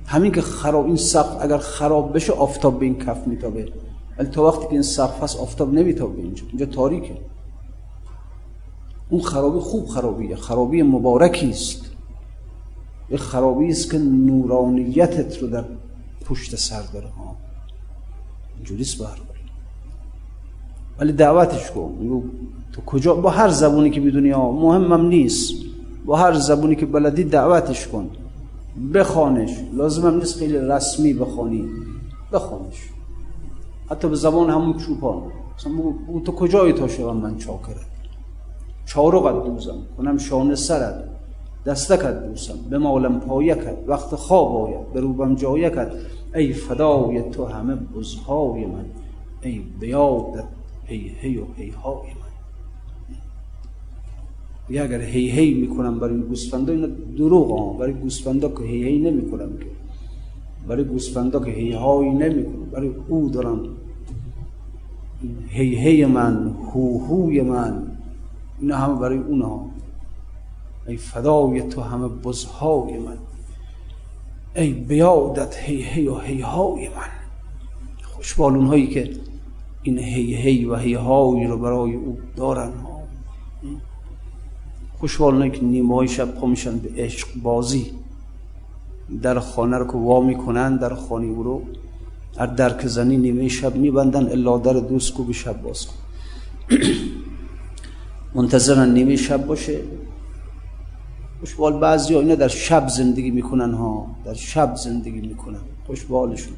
[0.05, 3.69] همین که خراب این سقف اگر خراب بشه آفتاب به این کف میتابه.
[4.17, 6.43] ولی تا وقتی که این سقف هست آفتاب نمیتابه اینجا.
[6.49, 7.17] اینجا تاریکه.
[9.09, 10.35] اون خرابی خوب خرابیه.
[10.35, 11.81] خرابی مبارکی است.
[13.09, 15.65] یه خرابی است که نورانیتت رو در
[16.25, 17.07] پشت سر داره.
[17.07, 17.35] ها
[18.57, 19.36] اینجوریست بر
[20.99, 22.23] ولی دعوتش کن.
[22.73, 25.53] تو کجا؟ با هر زبونی که می‌دونی مهمم نیست.
[26.05, 28.09] با هر زبونی که بلدی دعوتش کن.
[28.93, 29.51] بخوانش.
[29.73, 31.65] لازمم نیست خیلی رسمی بخوانی.
[32.33, 32.89] بخوانش.
[33.89, 35.21] حتی به زبان همون چوپان
[35.57, 35.71] مثلا
[36.25, 37.81] تو کجایی تا شوم من چاکره
[38.85, 39.77] چارقت دوزم.
[39.97, 41.03] کنم شانه سرت.
[41.65, 43.77] دستکت دوسم به مالم پایکت.
[43.87, 44.93] وقت خواب آید.
[44.93, 45.91] به روبم جایکت.
[46.35, 48.85] ای فدای تو همه بزهای من.
[49.41, 50.56] ای بیادت
[50.87, 52.33] هی هی و هی های من.
[54.69, 57.73] یا اگر هی هی می‌کنم برای گوسفندا اینا دروغ ها.
[57.73, 59.65] برای گوسفندا که هی هی نمی‌کنم که.
[60.67, 62.65] برای گوسفندا که هی هایی نمی‌کنم.
[62.71, 63.59] برای او دارم.
[65.47, 67.97] هی هی من هو هوی من.
[68.61, 69.65] اینا همه برای اونها
[70.87, 73.17] ای فدای تو همه بزهای من.
[74.55, 77.11] ای بیادت هی هی و هی های من.
[78.03, 79.09] خوشبال اونهایی که
[79.83, 82.71] این هی هی و هی های رو برای او دارن
[84.99, 87.91] خوشبال اونهایی که نیمه شب پا میشن به عشق بازی.
[89.21, 91.61] در خانه رو که وا می‌کنن در خانه او رو
[92.37, 95.93] هر درک زنی نیمه شب میبندن الا در دوست کو به شب باز کن.
[98.35, 99.79] منتظرن نیمه شب باشه.
[101.39, 104.07] خوشبال بعضی ها اینا در شب زندگی می‌کنن ها.
[104.25, 105.59] در شب زندگی می‌کنن.
[105.87, 106.53] خوشبالشون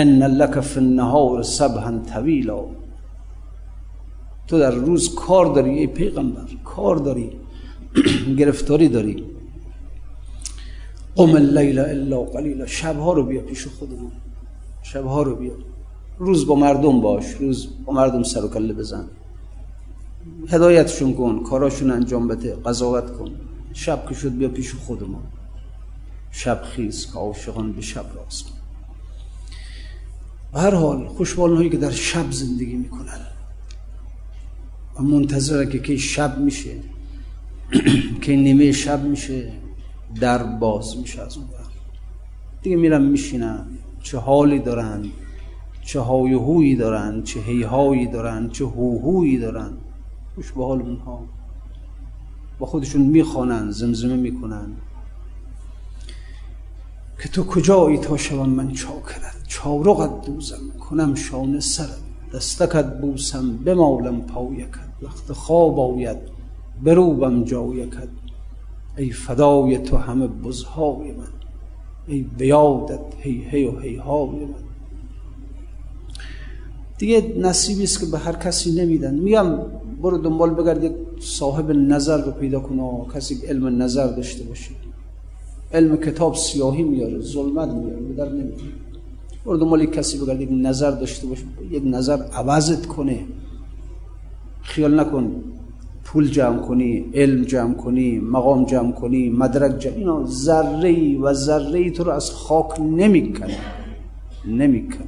[0.00, 2.64] ان لک فی النهار صبحا طویلا
[4.46, 7.30] تو در روز کار داری ای پیغمبر کار داری
[8.38, 9.24] گرفتاری داری
[11.16, 14.12] قم اللیل الا قلیلا شبها رو بیا پیش خودمون
[14.82, 15.52] شبها رو بیا
[16.18, 19.04] روز با مردم باش روز با مردم سر و کله بزن
[20.48, 23.30] هدایتشون کن کاراشون انجام بده قضاوت کن
[23.72, 25.22] شب که شد بیا پیش خودمون
[26.30, 28.59] شب خیز که عاشقان به شب راست
[30.54, 33.26] هر حال خوشبال هایی که در شب زندگی می‌کنن
[34.98, 36.76] و منتظره که کی شب میشه
[38.22, 39.52] که نیمه شب میشه
[40.20, 41.70] در باز میشه از اون وقت
[42.62, 43.66] دیگه میرن میشینن
[44.02, 45.04] چه حالی دارن
[45.84, 49.70] چه های هویی دارن چه هی هایی دارن چه هو هویی دارن.
[50.34, 51.24] خوش به حال اونها.
[52.58, 54.72] با خودشون می‌خوانن زمزمه می‌کنن.
[57.22, 62.00] که تو کجایی تا شوم من چاکرت؟ چارقت دوزم کنم شانه سرت.
[62.34, 64.90] دستکت بوسم بمالم پایکت.
[65.02, 66.16] وقت خواب آید
[66.84, 68.08] بروبم جایکت.
[68.98, 71.32] ای فدای تو همه بزهای من.
[72.06, 74.64] ای بیادت هی هی و هی های من.
[76.98, 79.14] دیگه نصیبی است که به هر کسی نمیدن.
[79.14, 79.58] میگم
[80.02, 84.70] برو دنبال بگرد یک صاحب نظر رو پیدا کن و کسی علم نظر داشته باشه.
[85.72, 88.62] علم کتاب سیاهی میاره ظلمت میاره به در نمیاره
[89.44, 93.18] برو دنبال کسی بگرد یک نظر داشته باشه یک نظر عوضت کنه.
[94.62, 95.30] خیال نکن
[96.04, 99.94] پول جمع کنی علم جمع کنی مقام جمع کنی مدرک جمع.
[99.94, 103.56] اینا ذره و ذره تو رو از خاک نمی‌کنه.
[104.46, 105.06] نمی‌کنه.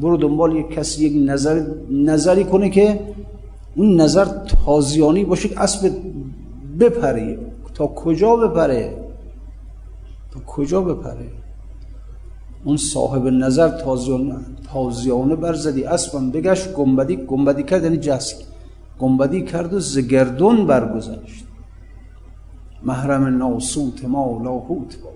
[0.00, 3.00] برو دنبال یک کسی یک نظر نظری کنه که
[3.76, 4.24] اون نظر
[4.64, 5.92] تازیانی باشه که اسب
[6.80, 7.38] بپره.
[7.74, 8.96] تا کجا بپره؟
[10.30, 11.30] تا کجا بپره؟
[12.64, 14.36] اون صاحب نظر تازیانه
[14.72, 18.36] تازیانه برزدی اسبم بگشت گنبدی گنبدی کرد یعنی جسد
[18.98, 21.44] گنبدی کرد و زگردون برگذشت.
[22.82, 25.12] محرم ناسوت ما لاهوت بود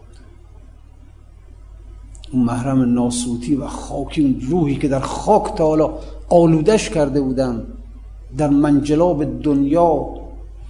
[2.32, 5.90] اون محرم ناسوتی و خاکی اون روحی که در خاک تا حالا
[6.28, 7.66] آلودش کرده بودن
[8.38, 10.08] در منجلاب دنیا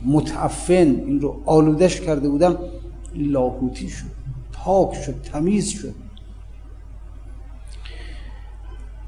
[0.05, 2.59] متعفن این رو آلودش کرده بودم
[3.14, 4.07] لاهوتی شد
[4.53, 5.94] پاک شد تمیز شد.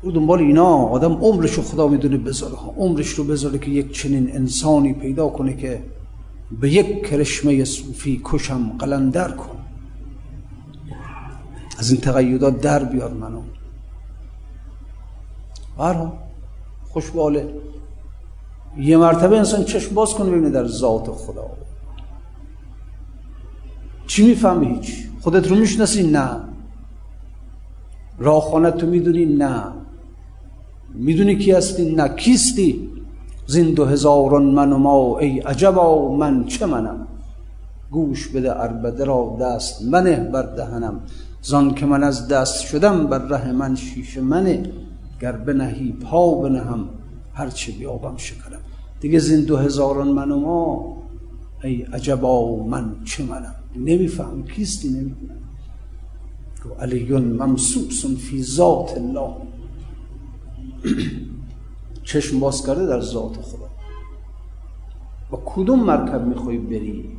[0.02, 2.54] او دنبال اینا آدم عمرش رو خدا می‌دونه بذاره.
[2.76, 5.82] عمرش رو بذاره که یک چنین انسانی پیدا کنه که
[6.60, 9.56] به یک کرشمه صوفی کشم قلندر کن.
[11.78, 13.42] از این تقیدات در بیار منو.
[15.78, 16.18] برها
[16.88, 17.54] خوشباله.
[18.76, 21.50] یه مرتبه انسان چشم باز کنه ببینه در ذات خدا.
[24.06, 26.30] چی می‌فهمی هیچ؟ خودت رو می‌شناسی؟ نه.
[28.18, 29.64] راهخانه تو می‌دونی؟ نه.
[30.94, 32.08] می‌دونی کی هستی؟ نه.
[32.08, 32.88] کیستی؟
[33.46, 37.06] زین دو هزاران من و ما ای عجبا من چه منم؟
[37.90, 41.00] گوش بده اربده را دست منه بر دهنم.
[41.42, 44.62] زان که من از دست شدم بر ره من شیشه منه.
[45.20, 46.88] گر بنهی پا بنهم.
[47.34, 48.47] هرچه بیابم شکرم
[49.00, 50.96] دیگه زین دو هزاران من و ما
[51.64, 55.38] ای عجبا من چه منم؟ نمیفهم کیستی نمی‌دونم
[56.80, 59.34] علیون ممسوس فی ذات الله.
[62.02, 63.68] چشم باز کرده در ذات خدا.
[65.30, 67.18] با کدوم مرکب می‌خوای بری؟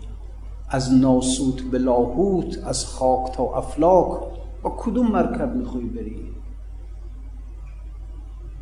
[0.70, 4.20] از ناسوت به لاهوت از خاک تا افلاک
[4.64, 6.16] با کدوم مرکب می‌خوای بری؟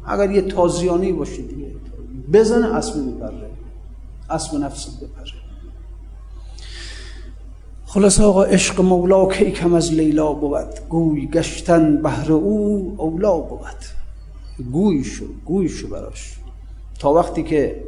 [0.05, 1.71] اگر یه تازیانی باشه دیگه.
[2.33, 3.49] بزنه اسب بپره
[4.29, 5.47] اسب نفس بپره.
[7.85, 13.81] خلاص آقا عشق مولا کی کم از لیلا بود؟ گوی گشتن بهر او اولا بود.
[14.71, 16.37] گوی شو گوی شو براش.
[16.99, 17.83] تا وقتی که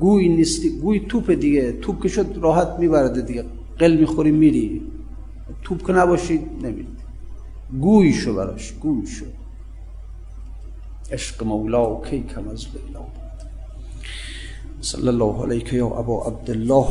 [0.00, 3.44] گوی نیستی گوی توپ دیگه توپ که شد راحت میبرده دیگه.
[3.78, 4.82] قل می‌خوری میری.
[5.62, 6.88] توپ که نباشی نمیری.
[7.80, 9.24] گوی شو براش گوی شو.
[11.12, 13.27] عشق مولا کی کم از لیلا
[14.80, 16.88] صلی الله علیک یا ابا عبدالله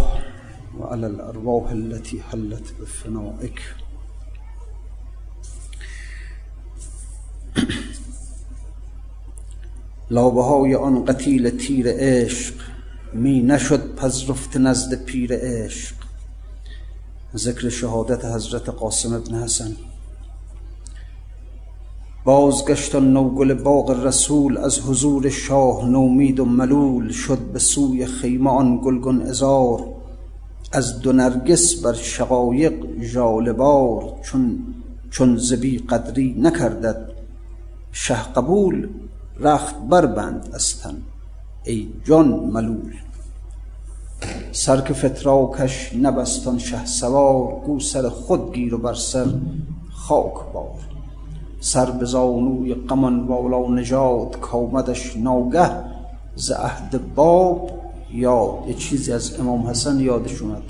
[0.80, 3.62] وعلى الأرواح التي حلت بفنائك.
[10.12, 12.54] لابه های آن قتیل تیر عشق
[13.14, 15.96] می نشد پذرفت نزد پیر عشق.
[17.36, 19.76] ذکر شهادت حضرت قاسم ابن حسن.
[22.28, 28.82] بازگشتان نوگل باغ رسول از حضور شاه نومید و ملول شد به سوی خیمه آن
[28.84, 29.86] گلگون ازار
[30.72, 32.74] از دو نرگس بر شقایق
[33.14, 34.60] جالبار چون
[35.12, 37.10] چون زبی قدری نکردد.
[37.92, 38.90] شه قبول
[39.40, 40.98] رخت بربند از تن
[41.66, 42.94] ای جان ملول.
[44.52, 49.28] سر که فتراکش نبستان شه سوار گو سر خود گیر و بر سر
[49.90, 50.97] خاک بار.
[51.60, 55.70] سر به زانوی قمان والا نژاد کامدش ناگه
[56.36, 57.72] ز عهد باب
[58.14, 60.64] یاد یه چیزی از امام حسن یادش اومد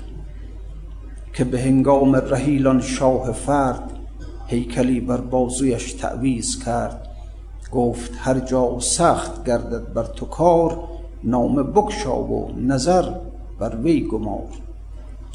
[1.34, 3.98] که به هنگام رحیلان شاه فرد
[4.46, 7.08] هیکلی بر بازویش تعویز کرد.
[7.72, 10.80] گفت هر جا سخت گردد بر تو کار
[11.24, 13.04] نام بکشا و نظر
[13.58, 14.48] بر وی گمار.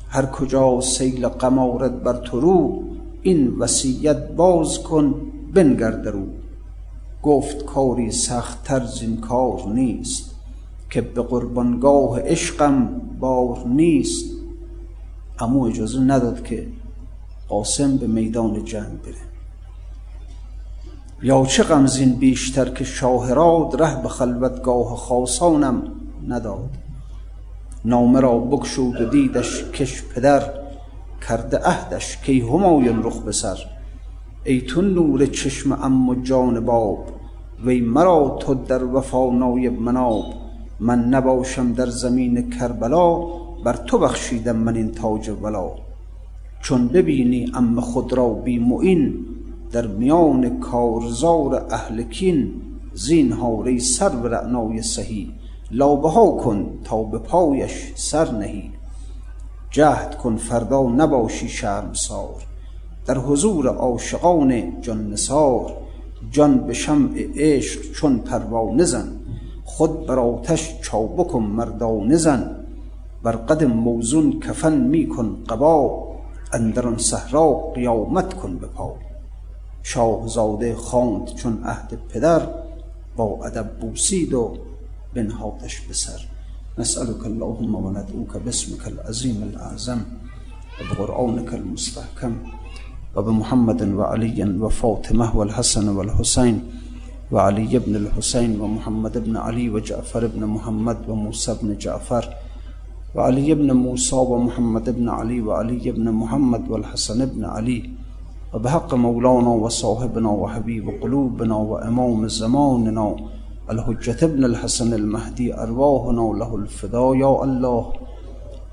[0.09, 2.83] هر کجا سیل غم بر تو رو
[3.21, 5.15] این وصیت باز کن
[5.53, 6.25] بنگر رو
[7.23, 10.35] گفت کاری سخت تر زین کار نیست
[10.89, 14.25] که به قربانگاه عشقم بار نیست.
[15.39, 16.67] امو اجازه نداد که
[17.47, 19.15] قاسم به میدان جنگ بره.
[21.21, 25.83] یا چه غمزین بیشتر که شاهراد ره به خلوتگاه خاصانم
[26.27, 26.69] نداد.
[27.85, 30.53] نامه را بکشود و دیدش کش پدر
[31.27, 33.57] کرده عهدش کی همایون رخ بسر
[34.45, 37.05] ای تو نور چشم ام و جان باب
[37.65, 40.23] وی مرا تو در وفا نایب مناب.
[40.79, 43.19] من نباشم در زمین کربلا
[43.65, 45.71] بر تو بخشیدم من این تاج ولا.
[46.61, 49.25] چون ببینی ام خود را بی معین
[49.71, 52.51] در میان کارزار اهل کین
[52.93, 55.31] زین سر به رعنای سهی.
[55.71, 58.71] لابه ها کن تا به پایش سر نهی.
[59.71, 62.52] جهد کن فردا نباشی شرمسار.
[63.05, 65.77] در حضور عاشقان جان نسار
[66.31, 69.19] جان به شمع عشق چون پروانه زن.
[69.63, 72.65] خود بر آتش چابک و مردانه زن.
[73.23, 76.07] بر قد موزون کفن می کن قبا.
[76.53, 78.95] اندر آن صحرا قیامت کن به پا.
[79.83, 82.47] شاهزاده خواند چون عهد پدر
[83.15, 84.57] با ادب بوسید و
[85.13, 86.27] بنهادش به سر.
[86.77, 90.01] نسألك اللهم وندعوك باسمك العظيم الأعظم
[90.81, 92.33] وبقرآنك المستحكم
[93.15, 96.55] وبمحمد وعلي وفاطمة والحسن والحسين
[97.31, 102.23] وعلي بن الحسين ومحمد بن علي وجعفر بن محمد وموسى بن جعفر
[103.15, 107.89] وعلي بن موسى ومحمد بن علي وعلي بن محمد والحسن بن علي
[108.53, 113.15] وبحق مولانا وصاحبنا وحبيب قلوبنا وإمام زماننا
[113.71, 117.93] الحجة ابن الحسن المهدي أرواحنا له الفدا يا الله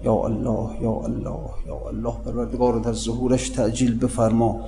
[0.04, 2.14] یا الله یا الله یا الله.
[2.24, 4.60] پروردگار در ظهورش تعجیل بفرما.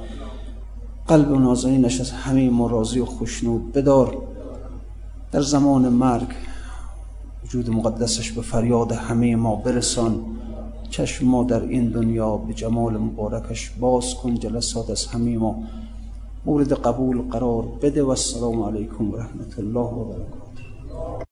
[1.07, 4.18] قلب نازنینش از همه مرازی و خوشنود بدار.
[5.33, 6.28] در زمان مرگ
[7.45, 10.24] وجود مقدسش به فریاد همه ما برسان.
[10.91, 15.62] چشم ما در این دنیا به جمال مبارکش باز کن جلسات از همه ما.
[16.47, 21.32] مورد قبول قرار بده و السلام علیکم و رحمت الله و برکاته.